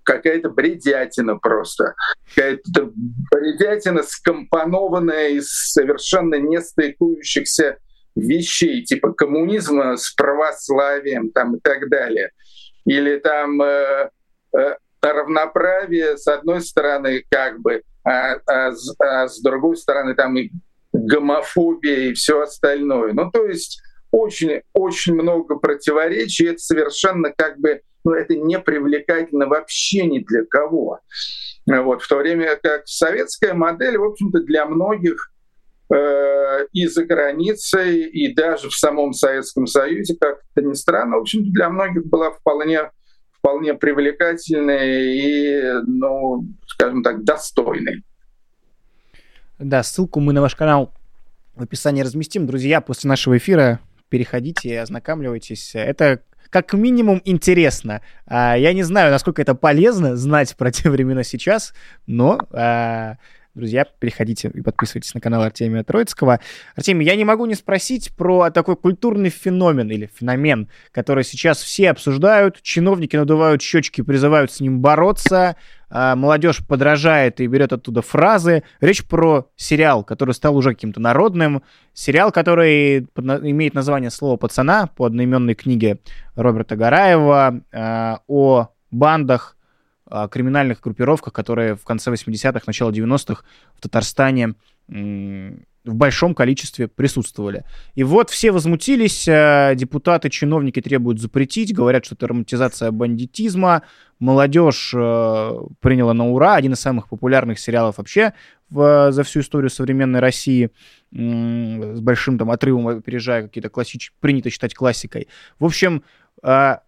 какая-то 0.06 0.50
бредятина 0.50 1.36
просто. 1.36 1.94
Какая-то 2.34 2.92
бредятина, 3.30 4.02
скомпонованная 4.02 5.30
из 5.30 5.48
совершенно 5.48 6.36
не 6.36 6.60
стыкующихся 6.60 7.78
вещей, 8.14 8.82
типа 8.84 9.12
коммунизма 9.12 9.96
с 9.96 10.12
православием 10.12 11.30
там, 11.30 11.56
и 11.56 11.60
так 11.60 11.90
далее. 11.90 12.30
Или 12.86 13.18
там 13.18 13.60
э, 13.60 14.10
э, 14.56 14.76
равноправие, 15.02 16.16
с 16.16 16.26
одной 16.28 16.62
стороны, 16.62 17.24
как 17.28 17.60
бы, 17.60 17.82
а, 18.04 18.36
а, 18.46 18.72
а 19.00 19.28
с 19.28 19.40
другой 19.40 19.76
стороны 19.76 20.14
там 20.14 20.36
и 20.38 20.50
гомофобия 20.92 22.10
и 22.10 22.14
все 22.14 22.40
остальное. 22.40 23.12
Ну, 23.12 23.30
то 23.30 23.44
есть 23.44 23.82
очень-очень 24.16 25.14
много 25.14 25.56
противоречий, 25.56 26.46
это 26.46 26.58
совершенно 26.58 27.32
как 27.36 27.58
бы, 27.60 27.82
ну, 28.02 28.12
это 28.12 28.34
не 28.34 28.58
привлекательно 28.58 29.46
вообще 29.46 30.06
ни 30.06 30.20
для 30.20 30.44
кого. 30.46 31.00
Вот, 31.66 32.02
в 32.02 32.08
то 32.08 32.16
время 32.16 32.58
как 32.62 32.82
советская 32.86 33.52
модель, 33.52 33.98
в 33.98 34.04
общем-то, 34.04 34.40
для 34.40 34.64
многих 34.64 35.32
э, 35.92 36.66
и 36.72 36.86
за 36.86 37.04
границей, 37.04 38.04
и 38.04 38.32
даже 38.32 38.70
в 38.70 38.74
самом 38.74 39.12
Советском 39.12 39.66
Союзе, 39.66 40.16
как-то 40.18 40.62
ни 40.62 40.72
странно, 40.72 41.18
в 41.18 41.20
общем-то, 41.20 41.50
для 41.50 41.68
многих 41.68 42.06
была 42.06 42.30
вполне 42.30 42.90
вполне 43.38 43.74
привлекательный 43.74 45.18
и, 45.18 45.62
ну, 45.86 46.44
скажем 46.66 47.02
так, 47.02 47.22
достойный. 47.22 48.02
Да, 49.58 49.82
ссылку 49.82 50.20
мы 50.20 50.32
на 50.32 50.40
ваш 50.40 50.56
канал 50.56 50.92
в 51.54 51.62
описании 51.62 52.02
разместим. 52.02 52.46
Друзья, 52.46 52.80
после 52.80 53.08
нашего 53.08 53.36
эфира 53.36 53.78
переходите 54.08 54.80
ознакомливайтесь. 54.80 55.74
Это 55.74 56.22
как 56.50 56.72
минимум 56.72 57.20
интересно. 57.24 58.02
А, 58.26 58.56
я 58.56 58.72
не 58.72 58.82
знаю, 58.82 59.10
насколько 59.10 59.42
это 59.42 59.54
полезно 59.54 60.16
знать 60.16 60.56
про 60.56 60.70
те 60.70 60.90
времена 60.90 61.22
сейчас, 61.22 61.74
но 62.06 62.38
а, 62.52 63.16
Друзья, 63.56 63.86
переходите 63.86 64.50
и 64.52 64.60
подписывайтесь 64.60 65.14
на 65.14 65.20
канал 65.22 65.40
Артемия 65.40 65.82
Троицкого. 65.82 66.40
Артемий, 66.74 67.06
я 67.06 67.16
не 67.16 67.24
могу 67.24 67.46
не 67.46 67.54
спросить 67.54 68.14
про 68.14 68.50
такой 68.50 68.76
культурный 68.76 69.30
феномен 69.30 69.90
или 69.90 70.10
феномен, 70.14 70.68
который 70.92 71.24
сейчас 71.24 71.62
все 71.62 71.88
обсуждают. 71.88 72.60
Чиновники 72.60 73.16
надувают 73.16 73.62
щечки, 73.62 74.02
призывают 74.02 74.52
с 74.52 74.60
ним 74.60 74.80
бороться. 74.80 75.56
А 75.88 76.16
молодежь 76.16 76.66
подражает 76.66 77.40
и 77.40 77.46
берет 77.46 77.72
оттуда 77.72 78.02
фразы. 78.02 78.62
Речь 78.82 79.06
про 79.06 79.48
сериал, 79.56 80.04
который 80.04 80.34
стал 80.34 80.54
уже 80.54 80.74
каким-то 80.74 81.00
народным. 81.00 81.62
Сериал, 81.94 82.32
который 82.32 83.08
имеет 83.16 83.72
название 83.72 84.10
«Слово 84.10 84.36
пацана» 84.36 84.88
по 84.88 85.06
одноименной 85.06 85.54
книге 85.54 86.00
Роберта 86.34 86.76
Гараева 86.76 87.62
э, 87.72 88.16
о 88.26 88.68
бандах 88.90 89.55
криминальных 90.30 90.80
группировках, 90.80 91.32
которые 91.32 91.74
в 91.74 91.84
конце 91.84 92.12
80-х, 92.12 92.62
начало 92.66 92.90
90-х 92.90 93.42
в 93.74 93.80
Татарстане 93.80 94.54
в 95.86 95.94
большом 95.94 96.34
количестве 96.34 96.88
присутствовали. 96.88 97.64
И 97.94 98.02
вот 98.02 98.30
все 98.30 98.50
возмутились, 98.50 99.26
э, 99.28 99.72
депутаты, 99.76 100.28
чиновники 100.30 100.82
требуют 100.82 101.20
запретить, 101.20 101.74
говорят, 101.74 102.04
что 102.04 102.16
это 102.16 102.26
романтизация 102.26 102.90
бандитизма, 102.90 103.82
молодежь 104.18 104.92
э, 104.94 105.50
приняла 105.80 106.12
на 106.12 106.28
ура, 106.28 106.56
один 106.56 106.72
из 106.72 106.80
самых 106.80 107.08
популярных 107.08 107.58
сериалов 107.58 107.98
вообще 107.98 108.34
в, 108.68 109.12
за 109.12 109.22
всю 109.22 109.40
историю 109.40 109.70
современной 109.70 110.20
России, 110.20 110.70
с 111.12 112.00
большим 112.00 112.36
там 112.36 112.50
отрывом 112.50 112.88
опережая 112.88 113.42
какие-то 113.42 113.68
классич... 113.68 114.12
принято 114.20 114.50
считать 114.50 114.74
классикой. 114.74 115.28
В 115.60 115.64
общем, 115.64 116.02
э, 116.42 116.78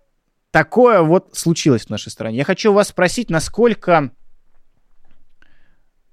такое 0.51 1.03
вот 1.03 1.30
случилось 1.34 1.86
в 1.86 1.90
нашей 1.90 2.11
стране. 2.11 2.38
Я 2.38 2.44
хочу 2.44 2.72
вас 2.72 2.88
спросить, 2.88 3.30
насколько 3.30 4.11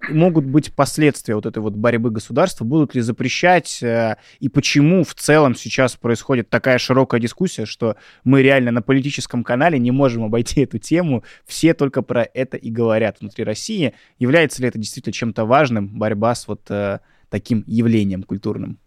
могут 0.09 0.45
быть 0.45 0.73
последствия 0.73 1.35
вот 1.35 1.45
этой 1.45 1.59
вот 1.59 1.73
борьбы 1.73 2.11
государства? 2.11 2.65
Будут 2.65 2.95
ли 2.95 3.01
запрещать? 3.01 3.81
Э, 3.81 4.17
и 4.39 4.49
почему 4.49 5.03
в 5.03 5.13
целом 5.13 5.55
сейчас 5.55 5.95
происходит 5.95 6.49
такая 6.49 6.77
широкая 6.77 7.19
дискуссия, 7.19 7.65
что 7.65 7.95
мы 8.23 8.41
реально 8.41 8.71
на 8.71 8.81
политическом 8.81 9.43
канале 9.43 9.79
не 9.79 9.91
можем 9.91 10.23
обойти 10.23 10.61
эту 10.61 10.77
тему? 10.77 11.23
Все 11.45 11.73
только 11.73 12.01
про 12.01 12.27
это 12.33 12.57
и 12.57 12.69
говорят 12.69 13.21
внутри 13.21 13.43
России. 13.43 13.93
Является 14.19 14.61
ли 14.61 14.67
это 14.67 14.77
действительно 14.77 15.13
чем-то 15.13 15.45
важным, 15.45 15.97
борьба 15.97 16.35
с 16.35 16.47
вот 16.47 16.69
э, 16.69 16.99
таким 17.29 17.63
явлением 17.67 18.23
культурным? 18.23 18.79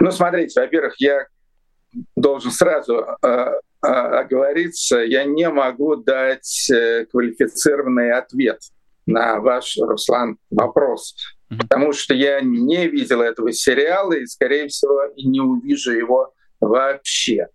Ну, 0.00 0.10
смотрите, 0.10 0.60
во-первых, 0.60 0.94
я 0.98 1.26
должен 2.16 2.50
сразу 2.50 3.04
э, 3.22 3.26
э, 3.26 3.86
оговориться, 3.86 4.98
я 4.98 5.24
не 5.24 5.48
могу 5.48 5.96
дать 5.96 6.70
э, 6.70 7.06
квалифицированный 7.06 8.12
ответ 8.12 8.60
на 9.06 9.40
ваш, 9.40 9.76
Руслан, 9.78 10.38
вопрос. 10.50 11.14
Потому 11.58 11.92
что 11.92 12.14
я 12.14 12.40
не 12.40 12.88
видел 12.88 13.20
этого 13.20 13.52
сериала 13.52 14.14
и, 14.14 14.26
скорее 14.26 14.68
всего, 14.68 15.04
и 15.16 15.26
не 15.26 15.40
увижу 15.40 15.92
его 15.92 16.32
вообще. 16.60 17.48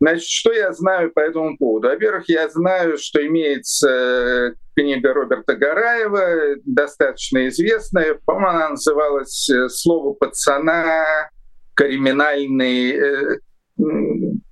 Значит, 0.00 0.28
что 0.28 0.52
я 0.52 0.72
знаю 0.72 1.12
по 1.12 1.20
этому 1.20 1.56
поводу? 1.56 1.86
Во-первых, 1.86 2.28
я 2.28 2.48
знаю, 2.48 2.98
что 2.98 3.24
имеется 3.24 3.88
э, 3.88 4.54
книга 4.74 5.14
Роберта 5.14 5.54
Гараева, 5.54 6.56
достаточно 6.64 7.46
известная. 7.46 8.18
По-моему, 8.26 8.48
она 8.48 8.68
называлась 8.70 9.48
э, 9.48 9.68
«Слово 9.68 10.14
пацана. 10.14 11.30
Криминальный 11.74 13.38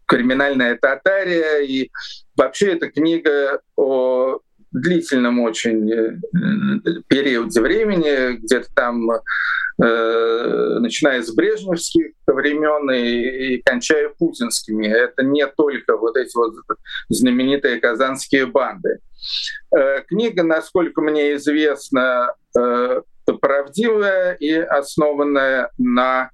криминальная 0.07 0.77
татария. 0.77 1.61
И 1.61 1.91
вообще 2.37 2.73
эта 2.73 2.91
книга 2.91 3.61
о 3.77 4.41
длительном 4.73 5.41
очень 5.41 5.91
э, 5.93 6.17
периоде 7.09 7.61
времени, 7.61 8.37
где-то 8.37 8.69
там 8.75 9.11
э, 9.11 10.79
начиная 10.81 11.23
с 11.23 11.33
брежневских 11.33 12.13
времен 12.27 12.91
и, 12.91 13.55
и 13.55 13.63
кончая 13.63 14.11
путинскими. 14.11 14.87
Это 14.87 15.23
не 15.23 15.47
только 15.47 15.97
вот 15.97 16.17
эти 16.17 16.37
вот 16.37 16.55
знаменитые 17.09 17.81
казанские 17.81 18.47
банды. 18.47 18.99
Э, 19.77 20.03
книга, 20.07 20.43
насколько 20.43 21.01
мне 21.01 21.35
известно, 21.37 22.35
правдивая 23.41 24.35
и 24.35 24.53
основанная 24.53 25.71
на 25.79 26.31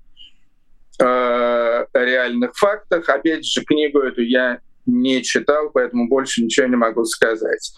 э, 1.01 1.87
реальных 1.95 2.57
фактах. 2.57 3.09
Опять 3.09 3.45
же, 3.47 3.65
книгу 3.65 4.01
эту 4.01 4.23
я 4.23 4.61
не 4.87 5.23
читал, 5.23 5.71
поэтому 5.73 6.09
больше 6.09 6.43
ничего 6.43 6.67
не 6.67 6.77
могу 6.77 7.05
сказать. 7.05 7.73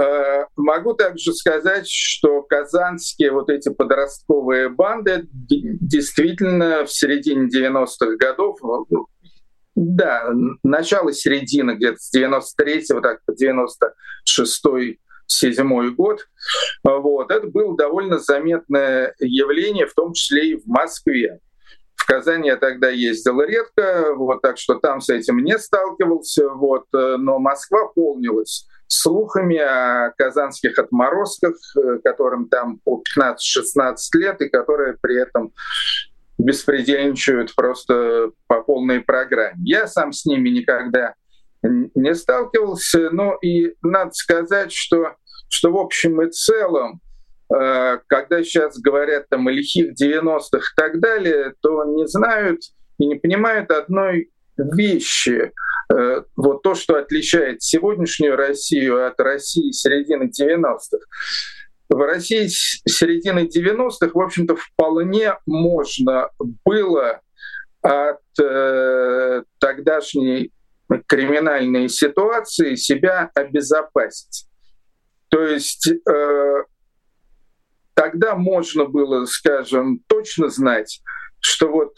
Э, 0.00 0.46
могу 0.56 0.94
также 0.94 1.34
сказать, 1.34 1.88
что 1.88 2.42
казанские 2.42 3.32
вот 3.32 3.50
эти 3.50 3.68
подростковые 3.68 4.70
банды 4.70 5.28
действительно 5.30 6.86
в 6.86 6.92
середине 6.92 7.48
90-х 7.48 8.16
годов, 8.16 8.58
ну, 8.62 9.06
да, 9.74 10.30
начало 10.62 11.12
середины, 11.12 11.72
где-то 11.72 11.98
с 11.98 12.14
93-го 12.14 13.00
так 13.00 13.20
по 13.24 13.32
96-й 13.32 14.98
седьмой 15.26 15.90
год. 15.90 16.26
Вот. 16.84 17.30
Это 17.30 17.46
было 17.46 17.76
довольно 17.76 18.18
заметное 18.18 19.14
явление, 19.18 19.86
в 19.86 19.94
том 19.94 20.12
числе 20.12 20.50
и 20.50 20.56
в 20.56 20.66
Москве. 20.66 21.40
В 22.02 22.06
Казани 22.06 22.48
я 22.48 22.56
тогда 22.56 22.90
ездил 22.90 23.40
редко, 23.42 24.12
вот, 24.16 24.42
так 24.42 24.58
что 24.58 24.74
там 24.74 25.00
с 25.00 25.08
этим 25.08 25.38
не 25.38 25.56
сталкивался, 25.56 26.48
вот, 26.48 26.86
э, 26.92 27.16
но 27.16 27.38
Москва 27.38 27.86
полнилась 27.94 28.66
слухами 28.88 29.56
о 29.56 30.10
казанских 30.18 30.76
отморозках, 30.80 31.54
э, 31.76 31.98
которым 32.02 32.48
там 32.48 32.80
по 32.84 33.00
15-16 33.16 33.96
лет, 34.14 34.40
и 34.40 34.48
которые 34.48 34.96
при 35.00 35.22
этом 35.22 35.52
беспредельничают 36.38 37.54
просто 37.54 38.32
по 38.48 38.62
полной 38.62 39.00
программе. 39.00 39.62
Я 39.64 39.86
сам 39.86 40.12
с 40.12 40.24
ними 40.26 40.48
никогда 40.48 41.14
не 41.62 42.16
сталкивался, 42.16 43.10
но 43.10 43.36
и 43.40 43.76
надо 43.80 44.10
сказать, 44.12 44.72
что, 44.72 45.14
что 45.48 45.70
в 45.70 45.76
общем 45.76 46.20
и 46.20 46.32
целом, 46.32 47.00
когда 48.06 48.42
сейчас 48.42 48.78
говорят 48.78 49.28
там 49.28 49.46
о 49.46 49.50
лихих 49.50 49.92
90-х 49.92 50.58
и 50.58 50.74
так 50.76 51.00
далее, 51.00 51.54
то 51.60 51.84
не 51.84 52.06
знают 52.06 52.60
и 52.98 53.06
не 53.06 53.16
понимают 53.16 53.70
одной 53.70 54.30
вещи. 54.56 55.52
Э, 55.92 56.22
вот 56.36 56.62
то, 56.62 56.74
что 56.74 56.96
отличает 56.96 57.62
сегодняшнюю 57.62 58.36
Россию 58.36 59.06
от 59.06 59.20
России 59.20 59.70
середины 59.72 60.30
90-х. 60.30 60.98
В 61.88 62.06
России 62.06 62.46
середины 62.46 63.40
90-х, 63.40 64.10
в 64.14 64.20
общем-то, 64.20 64.56
вполне 64.56 65.34
можно 65.46 66.30
было 66.64 67.20
от 67.82 68.20
э, 68.40 69.42
тогдашней 69.58 70.52
криминальной 71.06 71.88
ситуации 71.88 72.76
себя 72.76 73.30
обезопасить. 73.34 74.46
То 75.28 75.42
есть 75.42 75.88
э, 75.88 76.62
тогда 77.94 78.34
можно 78.34 78.84
было, 78.84 79.24
скажем, 79.26 80.00
точно 80.06 80.48
знать, 80.48 81.00
что 81.40 81.68
вот 81.68 81.94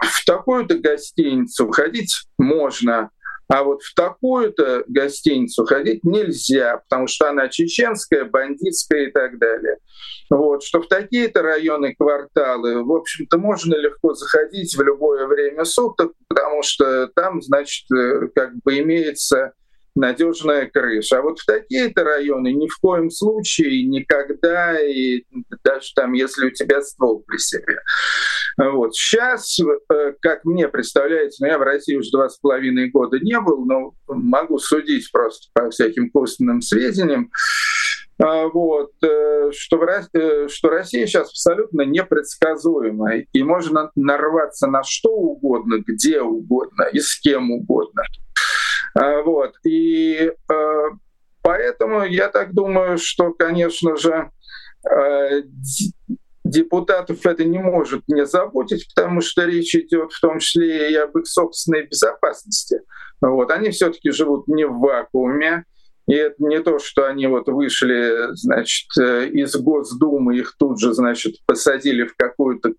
в 0.00 0.24
такую-то 0.24 0.78
гостиницу 0.78 1.68
входить 1.68 2.24
можно, 2.38 3.10
а 3.48 3.64
вот 3.64 3.82
в 3.82 3.94
такую-то 3.94 4.84
гостиницу 4.88 5.64
ходить 5.66 6.04
нельзя, 6.04 6.78
потому 6.78 7.06
что 7.06 7.28
она 7.28 7.48
чеченская, 7.48 8.24
бандитская 8.24 9.08
и 9.08 9.10
так 9.10 9.38
далее. 9.38 9.76
Вот, 10.30 10.62
что 10.62 10.80
в 10.80 10.88
такие-то 10.88 11.42
районы, 11.42 11.94
кварталы, 11.94 12.82
в 12.82 12.90
общем-то, 12.90 13.36
можно 13.36 13.74
легко 13.74 14.14
заходить 14.14 14.74
в 14.74 14.82
любое 14.82 15.26
время 15.26 15.64
суток, 15.64 16.12
потому 16.28 16.62
что 16.62 17.08
там, 17.08 17.42
значит, 17.42 17.84
э, 17.92 18.28
как 18.34 18.54
бы 18.64 18.78
имеется 18.78 19.52
надежная 19.94 20.66
крыша. 20.66 21.18
А 21.18 21.22
вот 21.22 21.38
в 21.38 21.46
такие-то 21.46 22.04
районы 22.04 22.52
ни 22.52 22.68
в 22.68 22.78
коем 22.78 23.10
случае, 23.10 23.86
никогда, 23.86 24.80
и 24.80 25.24
даже 25.64 25.92
там, 25.94 26.12
если 26.12 26.46
у 26.46 26.50
тебя 26.50 26.82
ствол 26.82 27.24
при 27.26 27.38
себе. 27.38 27.78
Вот. 28.56 28.94
Сейчас, 28.94 29.58
э, 29.58 30.12
как 30.20 30.44
мне 30.44 30.68
представляется, 30.68 31.44
ну, 31.44 31.50
я 31.50 31.58
в 31.58 31.62
России 31.62 31.94
уже 31.94 32.10
два 32.10 32.28
с 32.28 32.38
половиной 32.38 32.90
года 32.90 33.18
не 33.18 33.38
был, 33.40 33.64
но 33.64 33.94
могу 34.08 34.58
судить 34.58 35.10
просто 35.10 35.48
по 35.54 35.70
всяким 35.70 36.10
косвенным 36.10 36.60
сведениям, 36.60 37.30
а, 38.22 38.46
вот, 38.48 38.92
э, 39.02 39.50
что, 39.52 39.78
в, 39.78 39.82
э, 39.82 40.48
что 40.48 40.68
Россия 40.68 41.06
сейчас 41.06 41.30
абсолютно 41.30 41.82
непредсказуемая, 41.82 43.26
и 43.32 43.42
можно 43.42 43.90
нарваться 43.96 44.68
на 44.68 44.82
что 44.84 45.10
угодно, 45.10 45.78
где 45.84 46.20
угодно 46.20 46.84
и 46.92 47.00
с 47.00 47.18
кем 47.20 47.50
угодно. 47.50 48.02
А, 48.94 49.22
вот. 49.22 49.54
И 49.64 50.30
э, 50.50 50.90
поэтому 51.42 52.04
я 52.04 52.28
так 52.28 52.52
думаю, 52.52 52.98
что, 52.98 53.32
конечно 53.32 53.96
же, 53.96 54.30
э, 54.88 55.42
депутатов 56.44 57.24
это 57.24 57.44
не 57.44 57.58
может 57.58 58.02
не 58.08 58.26
заботить, 58.26 58.88
потому 58.94 59.20
что 59.20 59.44
речь 59.44 59.74
идет 59.74 60.12
в 60.12 60.20
том 60.20 60.38
числе 60.38 60.92
и 60.92 60.94
об 60.94 61.16
их 61.16 61.26
собственной 61.26 61.86
безопасности. 61.86 62.80
Вот. 63.20 63.50
Они 63.50 63.70
все-таки 63.70 64.10
живут 64.10 64.48
не 64.48 64.66
в 64.66 64.78
вакууме, 64.78 65.64
и 66.06 66.14
это 66.14 66.34
не 66.38 66.60
то, 66.60 66.78
что 66.78 67.06
они 67.06 67.26
вот 67.28 67.46
вышли, 67.46 68.34
значит, 68.34 68.88
э, 68.98 69.28
из 69.28 69.54
Госдумы, 69.56 70.36
их 70.36 70.56
тут 70.58 70.80
же, 70.80 70.92
значит, 70.92 71.36
посадили 71.46 72.04
в 72.04 72.16
какую-то 72.16 72.74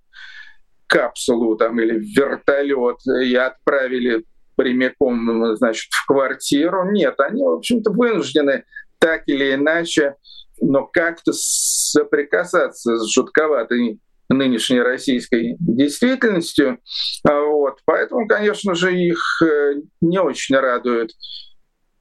капсулу 0.87 1.55
там 1.55 1.79
или 1.79 1.97
в 1.97 2.03
вертолет 2.03 2.97
и 3.07 3.33
отправили 3.35 4.25
прямиком, 4.55 5.55
значит, 5.55 5.91
в 5.91 6.05
квартиру. 6.05 6.91
Нет, 6.91 7.19
они, 7.19 7.43
в 7.43 7.53
общем-то, 7.53 7.91
вынуждены 7.91 8.63
так 8.99 9.23
или 9.27 9.53
иначе, 9.53 10.15
но 10.61 10.85
как-то 10.85 11.31
соприкасаться 11.33 12.97
с 12.97 13.11
жутковатой 13.11 13.99
нынешней 14.29 14.81
российской 14.81 15.55
действительностью. 15.59 16.79
А 17.27 17.41
вот. 17.41 17.79
Поэтому, 17.85 18.27
конечно 18.27 18.75
же, 18.75 18.95
их 18.95 19.19
э, 19.43 19.75
не 20.01 20.19
очень 20.19 20.55
радует 20.55 21.11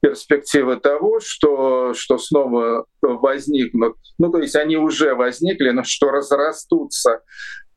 перспектива 0.01 0.75
того, 0.75 1.21
что, 1.21 1.93
что 1.93 2.17
снова 2.17 2.85
возникнут, 3.01 3.95
ну 4.17 4.29
то 4.31 4.39
есть 4.39 4.55
они 4.57 4.75
уже 4.75 5.15
возникли, 5.15 5.69
но 5.69 5.83
что 5.85 6.11
разрастутся 6.11 7.21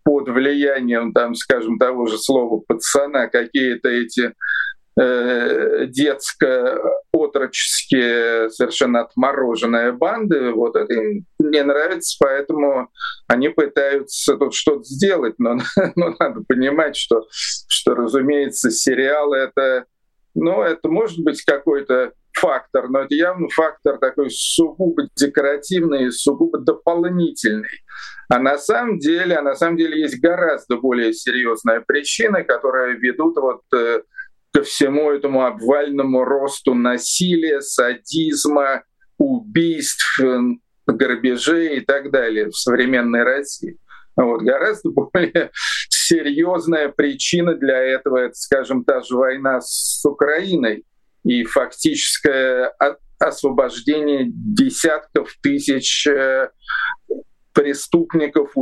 под 0.02 0.28
влиянием, 0.28 1.12
там, 1.12 1.36
скажем, 1.36 1.78
того 1.78 2.06
же 2.06 2.18
слова 2.18 2.60
пацана, 2.66 3.28
какие-то 3.28 3.88
эти 3.88 4.34
э, 4.98 5.86
детско-отроческие, 5.86 8.50
совершенно 8.50 9.02
отмороженные 9.02 9.92
банды, 9.92 10.50
вот 10.52 10.74
это 10.76 10.92
им 10.92 11.24
не 11.38 11.62
нравится, 11.62 12.16
поэтому 12.18 12.90
они 13.28 13.50
пытаются 13.50 14.36
тут 14.36 14.52
что-то 14.54 14.82
сделать, 14.84 15.34
но, 15.38 15.58
но 15.96 16.14
надо 16.18 16.42
понимать, 16.46 16.96
что, 16.96 17.26
что, 17.30 17.94
разумеется, 17.94 18.70
сериал 18.70 19.32
это, 19.32 19.86
ну, 20.34 20.60
это 20.62 20.88
может 20.88 21.22
быть 21.22 21.40
какой-то 21.42 22.12
фактор, 22.38 22.88
но 22.88 23.00
это 23.00 23.14
явно 23.14 23.48
фактор 23.48 23.98
такой 23.98 24.30
сугубо 24.30 25.08
декоративный, 25.16 26.12
сугубо 26.12 26.58
дополнительный. 26.58 27.82
А 28.28 28.38
на 28.38 28.58
самом 28.58 28.98
деле, 28.98 29.36
а 29.36 29.42
на 29.42 29.54
самом 29.54 29.76
деле 29.76 30.00
есть 30.00 30.20
гораздо 30.20 30.76
более 30.76 31.12
серьезная 31.12 31.82
причина, 31.86 32.42
которая 32.42 32.96
ведут 32.96 33.36
вот 33.36 33.62
э, 33.74 34.02
ко 34.56 34.62
всему 34.62 35.10
этому 35.10 35.44
обвальному 35.44 36.24
росту 36.24 36.72
насилия, 36.72 37.60
садизма, 37.60 38.84
убийств, 39.18 40.18
э, 40.22 40.38
грабежей 40.86 41.76
и 41.76 41.80
так 41.80 42.10
далее 42.10 42.48
в 42.48 42.56
современной 42.56 43.22
России. 43.22 43.76
Вот, 44.16 44.40
гораздо 44.40 44.88
более 45.12 45.50
серьезная 45.90 46.88
причина 46.88 47.54
для 47.54 47.76
этого, 47.76 48.16
это, 48.16 48.34
скажем, 48.34 48.82
та 48.84 49.02
же 49.02 49.16
война 49.16 49.60
с 49.60 50.02
Украиной 50.06 50.86
и 51.22 51.44
фактическое 51.44 52.72
освобождение 53.18 54.24
десятков 54.26 55.36
тысяч 55.42 56.06
э, 56.06 56.48
преступников, 57.52 58.54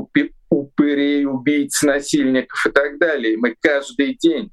упырей, 0.50 1.24
убийц, 1.24 1.82
насильников 1.84 2.66
и 2.66 2.72
так 2.72 2.98
далее. 2.98 3.36
Мы 3.36 3.54
каждый 3.60 4.16
день 4.16 4.50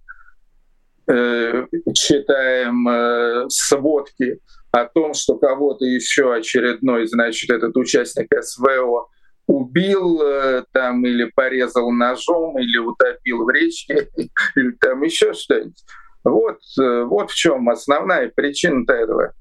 э, 1.08 1.66
читаем 1.94 2.88
э, 2.88 3.46
сводки 3.50 4.40
о 4.72 4.86
том, 4.86 5.14
что 5.14 5.38
кого-то 5.38 5.86
еще 5.86 6.34
очередной, 6.34 7.08
значит, 7.08 7.50
этот 7.50 7.76
участник 7.76 8.28
СВО 8.42 9.10
убил 9.48 10.22
э, 10.22 10.64
там 10.72 11.06
или 11.06 11.26
порезал 11.36 11.92
ножом, 11.92 12.58
или 12.60 12.78
утопил 12.78 13.44
в 13.46 13.50
речке, 13.50 14.08
или 14.56 14.72
там 14.80 15.02
еще 15.04 15.34
что-нибудь. 15.34 15.84
Вот, 16.24 16.60
э, 16.80 17.04
вот 17.04 17.32
в 17.32 17.36
чем 17.36 17.70
основная 17.70 18.30
причина 18.30 18.84
этого 18.88 19.34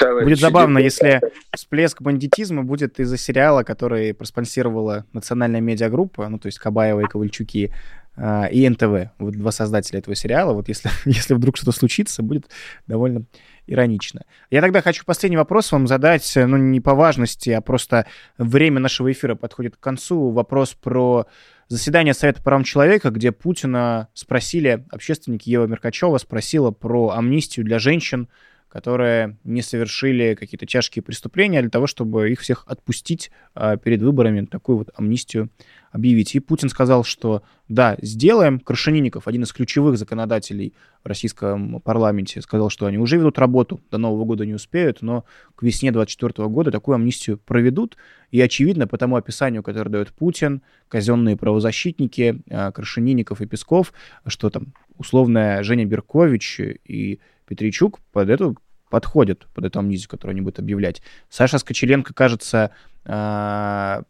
товарищи. 0.00 0.24
Будет 0.24 0.40
забавно, 0.40 0.78
если 0.78 1.20
всплеск 1.54 2.02
бандитизма 2.02 2.62
будет 2.62 3.00
из-за 3.00 3.16
сериала, 3.16 3.62
который 3.62 4.14
проспонсировала 4.14 5.06
национальная 5.12 5.60
медиагруппа, 5.60 6.28
ну, 6.28 6.38
то 6.38 6.46
есть 6.46 6.58
Кабаева 6.58 7.00
и 7.00 7.04
Ковальчуки, 7.04 7.72
и 8.16 8.68
НТВ, 8.68 9.12
вот 9.18 9.34
два 9.34 9.50
создателя 9.50 10.00
этого 10.00 10.14
сериала. 10.14 10.52
Вот 10.52 10.68
если, 10.68 10.90
если 11.04 11.34
вдруг 11.34 11.56
что-то 11.56 11.72
случится, 11.72 12.22
будет 12.22 12.50
довольно 12.86 13.24
иронично. 13.66 14.22
Я 14.50 14.60
тогда 14.60 14.82
хочу 14.82 15.04
последний 15.04 15.36
вопрос 15.36 15.70
вам 15.72 15.86
задать, 15.86 16.32
ну, 16.34 16.56
не 16.56 16.80
по 16.80 16.94
важности, 16.94 17.50
а 17.50 17.60
просто 17.60 18.06
время 18.36 18.80
нашего 18.80 19.10
эфира 19.10 19.36
подходит 19.36 19.76
к 19.76 19.80
концу. 19.80 20.30
Вопрос 20.30 20.74
про 20.74 21.26
заседание 21.68 22.12
Совета 22.12 22.38
по 22.38 22.46
правам 22.46 22.64
человека, 22.64 23.10
где 23.10 23.30
Путина 23.32 24.08
спросили, 24.12 24.84
общественник 24.90 25.42
Ева 25.42 25.66
Меркачева 25.66 26.18
спросила 26.18 26.72
про 26.72 27.10
амнистию 27.10 27.64
для 27.64 27.78
женщин, 27.78 28.28
которые 28.70 29.36
не 29.42 29.62
совершили 29.62 30.34
какие-то 30.34 30.64
тяжкие 30.64 31.02
преступления, 31.02 31.60
для 31.60 31.70
того, 31.70 31.88
чтобы 31.88 32.30
их 32.30 32.40
всех 32.40 32.64
отпустить 32.68 33.32
а, 33.54 33.76
перед 33.76 34.00
выборами, 34.00 34.46
такую 34.46 34.78
вот 34.78 34.90
амнистию 34.94 35.50
объявить. 35.90 36.36
И 36.36 36.40
Путин 36.40 36.68
сказал, 36.68 37.02
что 37.02 37.42
да, 37.68 37.96
сделаем. 38.00 38.60
Крашенинников, 38.60 39.26
один 39.26 39.42
из 39.42 39.52
ключевых 39.52 39.98
законодателей 39.98 40.72
в 41.02 41.08
российском 41.08 41.80
парламенте, 41.80 42.40
сказал, 42.42 42.70
что 42.70 42.86
они 42.86 42.96
уже 42.96 43.16
ведут 43.16 43.40
работу, 43.40 43.80
до 43.90 43.98
Нового 43.98 44.24
года 44.24 44.46
не 44.46 44.54
успеют, 44.54 45.02
но 45.02 45.24
к 45.56 45.64
весне 45.64 45.90
2024 45.90 46.48
года 46.48 46.70
такую 46.70 46.94
амнистию 46.94 47.38
проведут. 47.38 47.96
И 48.30 48.40
очевидно, 48.40 48.86
по 48.86 48.98
тому 48.98 49.16
описанию, 49.16 49.64
которое 49.64 49.90
дает 49.90 50.12
Путин, 50.12 50.62
казенные 50.86 51.36
правозащитники, 51.36 52.40
а, 52.48 52.70
Крашенинников 52.70 53.40
и 53.40 53.46
Песков, 53.46 53.92
что 54.28 54.48
там 54.48 54.74
условная 54.96 55.64
Женя 55.64 55.86
Беркович 55.86 56.60
и 56.84 57.18
Петричук 57.50 57.98
под 58.12 58.30
эту 58.30 58.56
подходит, 58.90 59.48
под 59.54 59.64
эту 59.64 59.80
амнистию, 59.80 60.08
которую 60.08 60.34
они 60.34 60.40
будут 60.40 60.60
объявлять. 60.60 61.02
Саша 61.28 61.58
Скочеленко, 61.58 62.14
кажется, 62.14 62.70
а, 63.04 64.04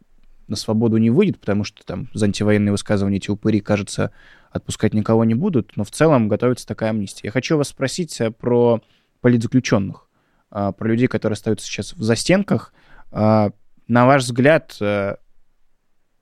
на 0.46 0.56
свободу 0.56 0.98
не 0.98 1.08
выйдет, 1.08 1.40
потому 1.40 1.64
что 1.64 1.82
там 1.86 2.08
за 2.12 2.26
антивоенные 2.26 2.70
высказывания 2.70 3.16
эти 3.16 3.30
упыри, 3.30 3.60
кажется, 3.60 4.10
отпускать 4.50 4.92
никого 4.92 5.24
не 5.24 5.34
будут, 5.34 5.74
но 5.76 5.84
в 5.84 5.90
целом 5.90 6.28
готовится 6.28 6.66
такая 6.66 6.90
амнистия. 6.90 7.28
Я 7.28 7.30
хочу 7.30 7.56
вас 7.56 7.68
спросить 7.68 8.20
э, 8.20 8.30
про 8.30 8.82
политзаключенных, 9.22 10.06
а, 10.50 10.72
про 10.72 10.88
людей, 10.88 11.06
которые 11.06 11.34
остаются 11.34 11.66
сейчас 11.66 11.94
в 11.94 12.02
застенках. 12.02 12.74
А, 13.10 13.52
на 13.88 14.04
ваш 14.04 14.24
взгляд, 14.24 14.76
э, 14.82 15.16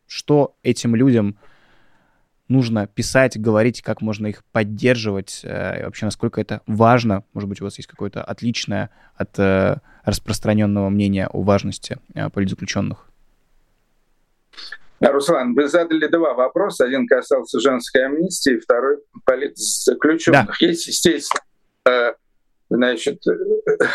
что 0.06 0.56
этим 0.62 0.94
людям 0.94 1.36
нужно 2.48 2.86
писать, 2.86 3.38
говорить, 3.40 3.82
как 3.82 4.00
можно 4.00 4.26
их 4.26 4.42
поддерживать, 4.52 5.40
э, 5.44 5.80
и 5.80 5.84
вообще 5.84 6.06
насколько 6.06 6.40
это 6.40 6.62
важно. 6.66 7.24
Может 7.34 7.48
быть, 7.48 7.60
у 7.60 7.64
вас 7.64 7.76
есть 7.78 7.88
какое-то 7.88 8.22
отличное 8.22 8.90
от 9.14 9.38
э, 9.38 9.76
распространенного 10.04 10.88
мнения 10.88 11.28
о 11.28 11.42
важности 11.42 11.98
э, 12.14 12.30
политзаключенных? 12.30 13.04
Руслан, 15.00 15.54
вы 15.54 15.68
задали 15.68 16.08
два 16.08 16.34
вопроса. 16.34 16.84
Один 16.84 17.06
касался 17.06 17.60
женской 17.60 18.06
амнистии, 18.06 18.58
второй 18.58 18.98
политзаключенных. 19.24 20.46
Да. 20.46 20.66
Есть, 20.66 20.88
естественно, 20.88 22.14
значит, 22.68 23.22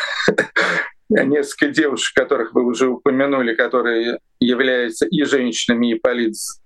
несколько 1.10 1.74
девушек, 1.74 2.16
которых 2.16 2.54
вы 2.54 2.64
уже 2.64 2.88
упомянули, 2.88 3.54
которые 3.54 4.20
являются 4.40 5.06
и 5.06 5.24
женщинами, 5.24 5.92
и 5.92 5.96
политзаключенными. 5.96 6.63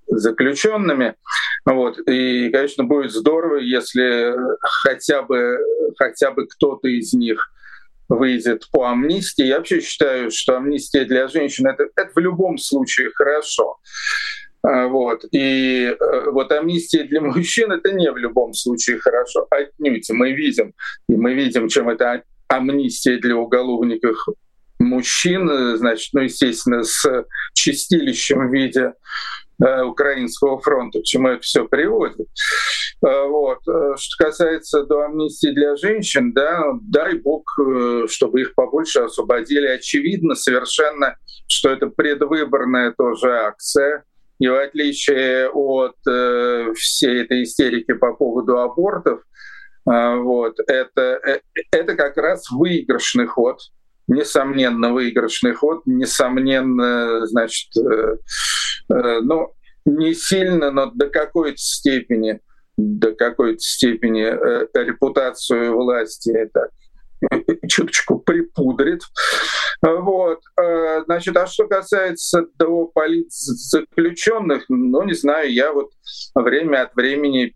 Вот. 1.65 1.99
И, 2.07 2.49
конечно, 2.49 2.83
будет 2.83 3.11
здорово, 3.11 3.57
если 3.57 4.33
хотя 4.61 5.21
бы, 5.21 5.59
хотя 5.97 6.31
бы 6.31 6.47
кто-то 6.47 6.87
из 6.87 7.13
них 7.13 7.51
выйдет 8.09 8.67
по 8.71 8.89
амнистии. 8.89 9.45
Я 9.45 9.57
вообще 9.57 9.81
считаю, 9.81 10.31
что 10.31 10.57
амнистия 10.57 11.05
для 11.05 11.27
женщин 11.27 11.67
это, 11.67 11.87
это 11.95 12.09
в 12.15 12.19
любом 12.19 12.57
случае 12.57 13.11
хорошо. 13.13 13.77
А, 14.63 14.87
вот. 14.87 15.23
И 15.31 15.85
э, 15.87 16.29
вот 16.31 16.51
амнистия 16.51 17.03
для 17.03 17.21
мужчин 17.21 17.71
это 17.71 17.91
не 17.91 18.11
в 18.11 18.17
любом 18.17 18.53
случае 18.53 18.99
хорошо. 18.99 19.47
Отнюдь 19.49 20.09
мы 20.09 20.31
видим, 20.31 20.73
и 21.09 21.15
мы 21.15 21.33
видим, 21.33 21.67
чем 21.67 21.89
это 21.89 22.23
амнистия 22.47 23.17
для 23.17 23.35
уголовников 23.35 24.25
мужчин, 24.79 25.77
значит, 25.77 26.13
ну, 26.13 26.21
естественно, 26.21 26.83
с 26.83 27.25
чистилищем 27.53 28.49
в 28.49 28.53
виде 28.53 28.81
э, 28.81 28.93
Украинского 29.59 30.59
фронта, 30.59 30.99
к 30.99 31.03
чему 31.03 31.29
это 31.29 31.41
все 31.41 31.67
приводит. 31.67 32.27
Э, 33.05 33.27
вот. 33.27 33.59
Э, 33.67 33.95
что 33.97 34.25
касается 34.25 34.83
до 34.83 35.01
амнистии 35.01 35.49
для 35.49 35.75
женщин, 35.75 36.33
да, 36.33 36.63
дай 36.81 37.15
бог, 37.15 37.43
чтобы 38.07 38.41
их 38.41 38.55
побольше 38.55 39.01
освободили. 39.01 39.67
Очевидно 39.67 40.35
совершенно, 40.35 41.15
что 41.47 41.69
это 41.69 41.87
предвыборная 41.87 42.93
тоже 42.97 43.31
акция. 43.31 44.03
И 44.39 44.47
в 44.47 44.55
отличие 44.55 45.49
от 45.49 45.95
э, 46.07 46.71
всей 46.75 47.23
этой 47.23 47.43
истерики 47.43 47.93
по 47.93 48.13
поводу 48.13 48.59
абортов, 48.59 49.21
э, 49.89 50.15
вот, 50.17 50.59
это, 50.67 51.19
э, 51.25 51.39
это 51.71 51.95
как 51.95 52.17
раз 52.17 52.49
выигрышный 52.51 53.25
ход 53.25 53.59
несомненно, 54.07 54.93
выигрышный 54.93 55.53
ход, 55.53 55.81
несомненно, 55.85 57.25
значит, 57.27 57.75
э, 57.77 58.17
э, 58.89 59.19
ну, 59.21 59.53
не 59.85 60.13
сильно, 60.13 60.71
но 60.71 60.91
до 60.91 61.09
какой-то 61.09 61.57
степени, 61.57 62.39
до 62.77 63.13
какой-то 63.13 63.59
степени 63.59 64.23
э, 64.23 64.67
репутацию 64.73 65.73
власти 65.75 66.29
это 66.29 66.69
чуточку 67.67 68.19
припудрит. 68.19 69.01
Вот. 69.81 70.41
Значит, 71.05 71.37
а 71.37 71.47
что 71.47 71.67
касается 71.67 72.45
того 72.57 72.87
политзаключенных, 72.87 74.65
ну, 74.69 75.03
не 75.03 75.13
знаю, 75.13 75.51
я 75.53 75.71
вот 75.71 75.91
время 76.35 76.83
от 76.83 76.95
времени 76.95 77.53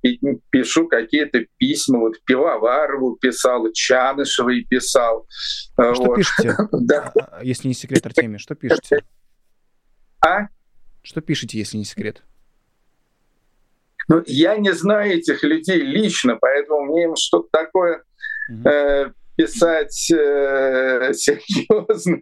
пишу 0.50 0.88
какие-то 0.88 1.46
письма, 1.58 2.00
вот 2.00 2.16
Пивоварову 2.26 3.16
писал, 3.16 3.72
Чанышевой 3.74 4.64
писал. 4.64 5.28
А 5.78 5.94
что 5.94 6.04
вот. 6.06 6.18
пишете, 6.18 6.56
да. 6.72 7.12
А, 7.16 7.44
если 7.44 7.68
не 7.68 7.74
секрет, 7.74 8.06
Артемий, 8.06 8.40
что 8.40 8.56
пишете? 8.56 9.04
А? 10.24 10.48
Что 11.02 11.22
пишете, 11.22 11.58
если 11.58 11.78
не 11.78 11.86
секрет? 11.86 12.24
Ну, 14.08 14.24
я 14.26 14.58
не 14.58 14.74
знаю 14.74 15.14
этих 15.14 15.44
людей 15.44 15.82
лично, 15.82 16.36
поэтому 16.36 16.82
мне 16.82 17.06
им 17.06 17.16
что-то 17.16 17.48
такое 17.52 18.04
э, 18.66 19.12
писать 19.36 20.12
э, 20.12 21.14
серьезно, 21.14 22.22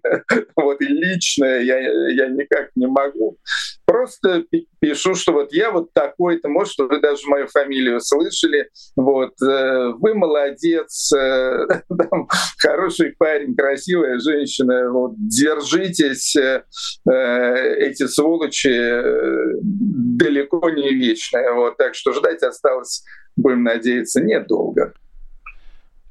вот 0.55 0.81
и 0.81 0.85
личное 0.85 1.61
я, 1.61 1.77
я 2.11 2.27
никак 2.27 2.69
не 2.75 2.87
могу. 2.87 3.37
Просто 3.85 4.43
пишу, 4.79 5.15
что 5.15 5.33
вот 5.33 5.51
я 5.51 5.71
вот 5.71 5.93
такой-то, 5.93 6.47
может, 6.47 6.77
вы 6.77 6.99
даже 7.01 7.27
мою 7.27 7.47
фамилию 7.47 7.99
слышали, 7.99 8.69
вот, 8.95 9.33
э, 9.41 9.91
вы 9.99 10.13
молодец, 10.13 11.11
э, 11.13 11.67
там, 12.09 12.27
хороший 12.59 13.15
парень, 13.17 13.55
красивая 13.55 14.19
женщина, 14.19 14.91
вот, 14.91 15.13
держитесь, 15.17 16.35
э, 16.35 16.63
э 17.09 17.75
эти 17.79 18.07
сволочи 18.07 18.69
э, 18.69 19.53
далеко 19.61 20.69
не 20.69 20.93
вечные, 20.93 21.51
вот, 21.53 21.77
так 21.77 21.95
что 21.95 22.13
ждать 22.13 22.43
осталось, 22.43 23.03
будем 23.35 23.63
надеяться, 23.63 24.21
недолго. 24.21 24.93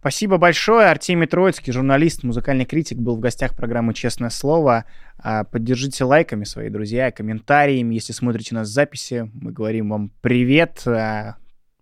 Спасибо 0.00 0.38
большое. 0.38 0.86
Артемий 0.86 1.26
Троицкий, 1.26 1.72
журналист, 1.72 2.22
музыкальный 2.22 2.64
критик, 2.64 2.98
был 2.98 3.16
в 3.16 3.20
гостях 3.20 3.56
программы 3.56 3.94
«Честное 3.94 4.30
слово». 4.30 4.84
А, 5.18 5.42
поддержите 5.42 6.04
лайками 6.04 6.44
свои 6.44 6.68
друзья, 6.68 7.10
комментариями. 7.10 7.94
Если 7.94 8.12
смотрите 8.12 8.54
нас 8.54 8.68
в 8.68 8.72
записи, 8.72 9.28
мы 9.34 9.50
говорим 9.50 9.90
вам 9.90 10.12
привет. 10.20 10.82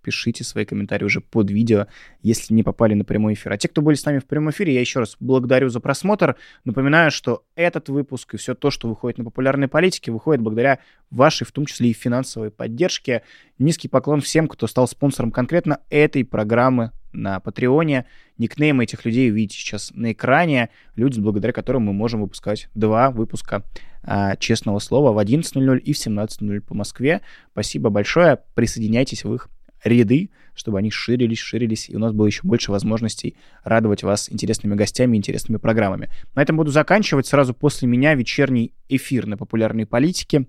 Пишите 0.07 0.45
свои 0.45 0.65
комментарии 0.65 1.05
уже 1.05 1.21
под 1.21 1.51
видео, 1.51 1.89
если 2.23 2.55
не 2.55 2.63
попали 2.63 2.95
на 2.95 3.05
прямой 3.05 3.35
эфир. 3.35 3.53
А 3.53 3.59
те, 3.59 3.67
кто 3.67 3.83
были 3.83 3.97
с 3.97 4.05
нами 4.05 4.21
в 4.21 4.25
прямом 4.25 4.51
эфире, 4.51 4.73
я 4.73 4.79
еще 4.79 5.01
раз 5.01 5.17
благодарю 5.19 5.69
за 5.69 5.81
просмотр. 5.81 6.37
Напоминаю, 6.65 7.11
что 7.11 7.43
этот 7.57 7.89
выпуск 7.89 8.35
и 8.35 8.37
все 8.37 8.55
то, 8.55 8.71
что 8.71 8.89
выходит 8.89 9.19
на 9.19 9.25
популярной 9.25 9.67
политике, 9.67 10.13
выходит 10.13 10.43
благодаря 10.43 10.79
вашей, 11.11 11.45
в 11.45 11.51
том 11.51 11.67
числе 11.67 11.91
и 11.91 11.93
финансовой 11.93 12.53
поддержке. 12.53 13.23
Низкий 13.59 13.89
поклон 13.89 14.21
всем, 14.21 14.47
кто 14.47 14.69
стал 14.69 14.87
спонсором 14.87 15.33
конкретно 15.33 15.81
этой 15.91 16.25
программы 16.25 16.93
на 17.13 17.41
Патреоне. 17.41 18.07
Никнеймы 18.39 18.85
этих 18.85 19.05
людей 19.05 19.29
видите 19.31 19.59
сейчас 19.59 19.91
на 19.93 20.13
экране. 20.13 20.71
Люди, 20.95 21.19
благодаря 21.19 21.53
которым 21.53 21.83
мы 21.83 21.93
можем 21.93 22.21
выпускать 22.21 22.69
два 22.75 23.11
выпуска 23.11 23.65
а, 24.03 24.37
честного 24.37 24.79
слова 24.79 25.13
в 25.13 25.19
11.00 25.19 25.79
и 25.79 25.93
в 25.93 25.97
17.00 25.97 26.61
по 26.61 26.75
Москве. 26.75 27.23
Спасибо 27.51 27.91
большое. 27.91 28.39
Присоединяйтесь 28.55 29.25
в 29.25 29.35
их 29.35 29.49
ряды, 29.87 30.31
чтобы 30.55 30.79
они 30.79 30.91
ширились, 30.91 31.39
ширились, 31.39 31.89
и 31.89 31.97
у 31.97 31.99
нас 31.99 32.13
было 32.13 32.27
еще 32.27 32.41
больше 32.43 32.71
возможностей 32.71 33.37
радовать 33.65 34.03
вас 34.03 34.31
интересными 34.31 34.75
гостями, 34.75 35.17
интересными 35.17 35.59
программами. 35.59 36.11
На 36.35 36.43
этом 36.43 36.57
буду 36.57 36.71
заканчивать. 36.71 37.27
Сразу 37.27 37.55
после 37.55 37.89
меня 37.89 38.15
вечерний 38.15 38.73
эфир 38.89 39.27
на 39.27 39.37
популярной 39.37 39.87
политике, 39.87 40.47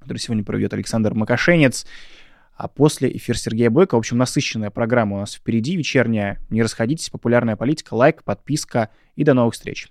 который 0.00 0.18
сегодня 0.18 0.44
проведет 0.44 0.72
Александр 0.74 1.14
Макашенец. 1.14 1.86
А 2.54 2.68
после 2.68 3.10
эфир 3.16 3.38
Сергея 3.38 3.70
Бойко. 3.70 3.94
В 3.94 3.98
общем, 3.98 4.18
насыщенная 4.18 4.70
программа 4.70 5.16
у 5.16 5.20
нас 5.20 5.34
впереди, 5.34 5.76
вечерняя. 5.76 6.38
Не 6.50 6.60
расходитесь, 6.60 7.08
популярная 7.08 7.56
политика, 7.56 7.94
лайк, 7.94 8.22
подписка 8.22 8.90
и 9.16 9.24
до 9.24 9.32
новых 9.32 9.54
встреч. 9.54 9.90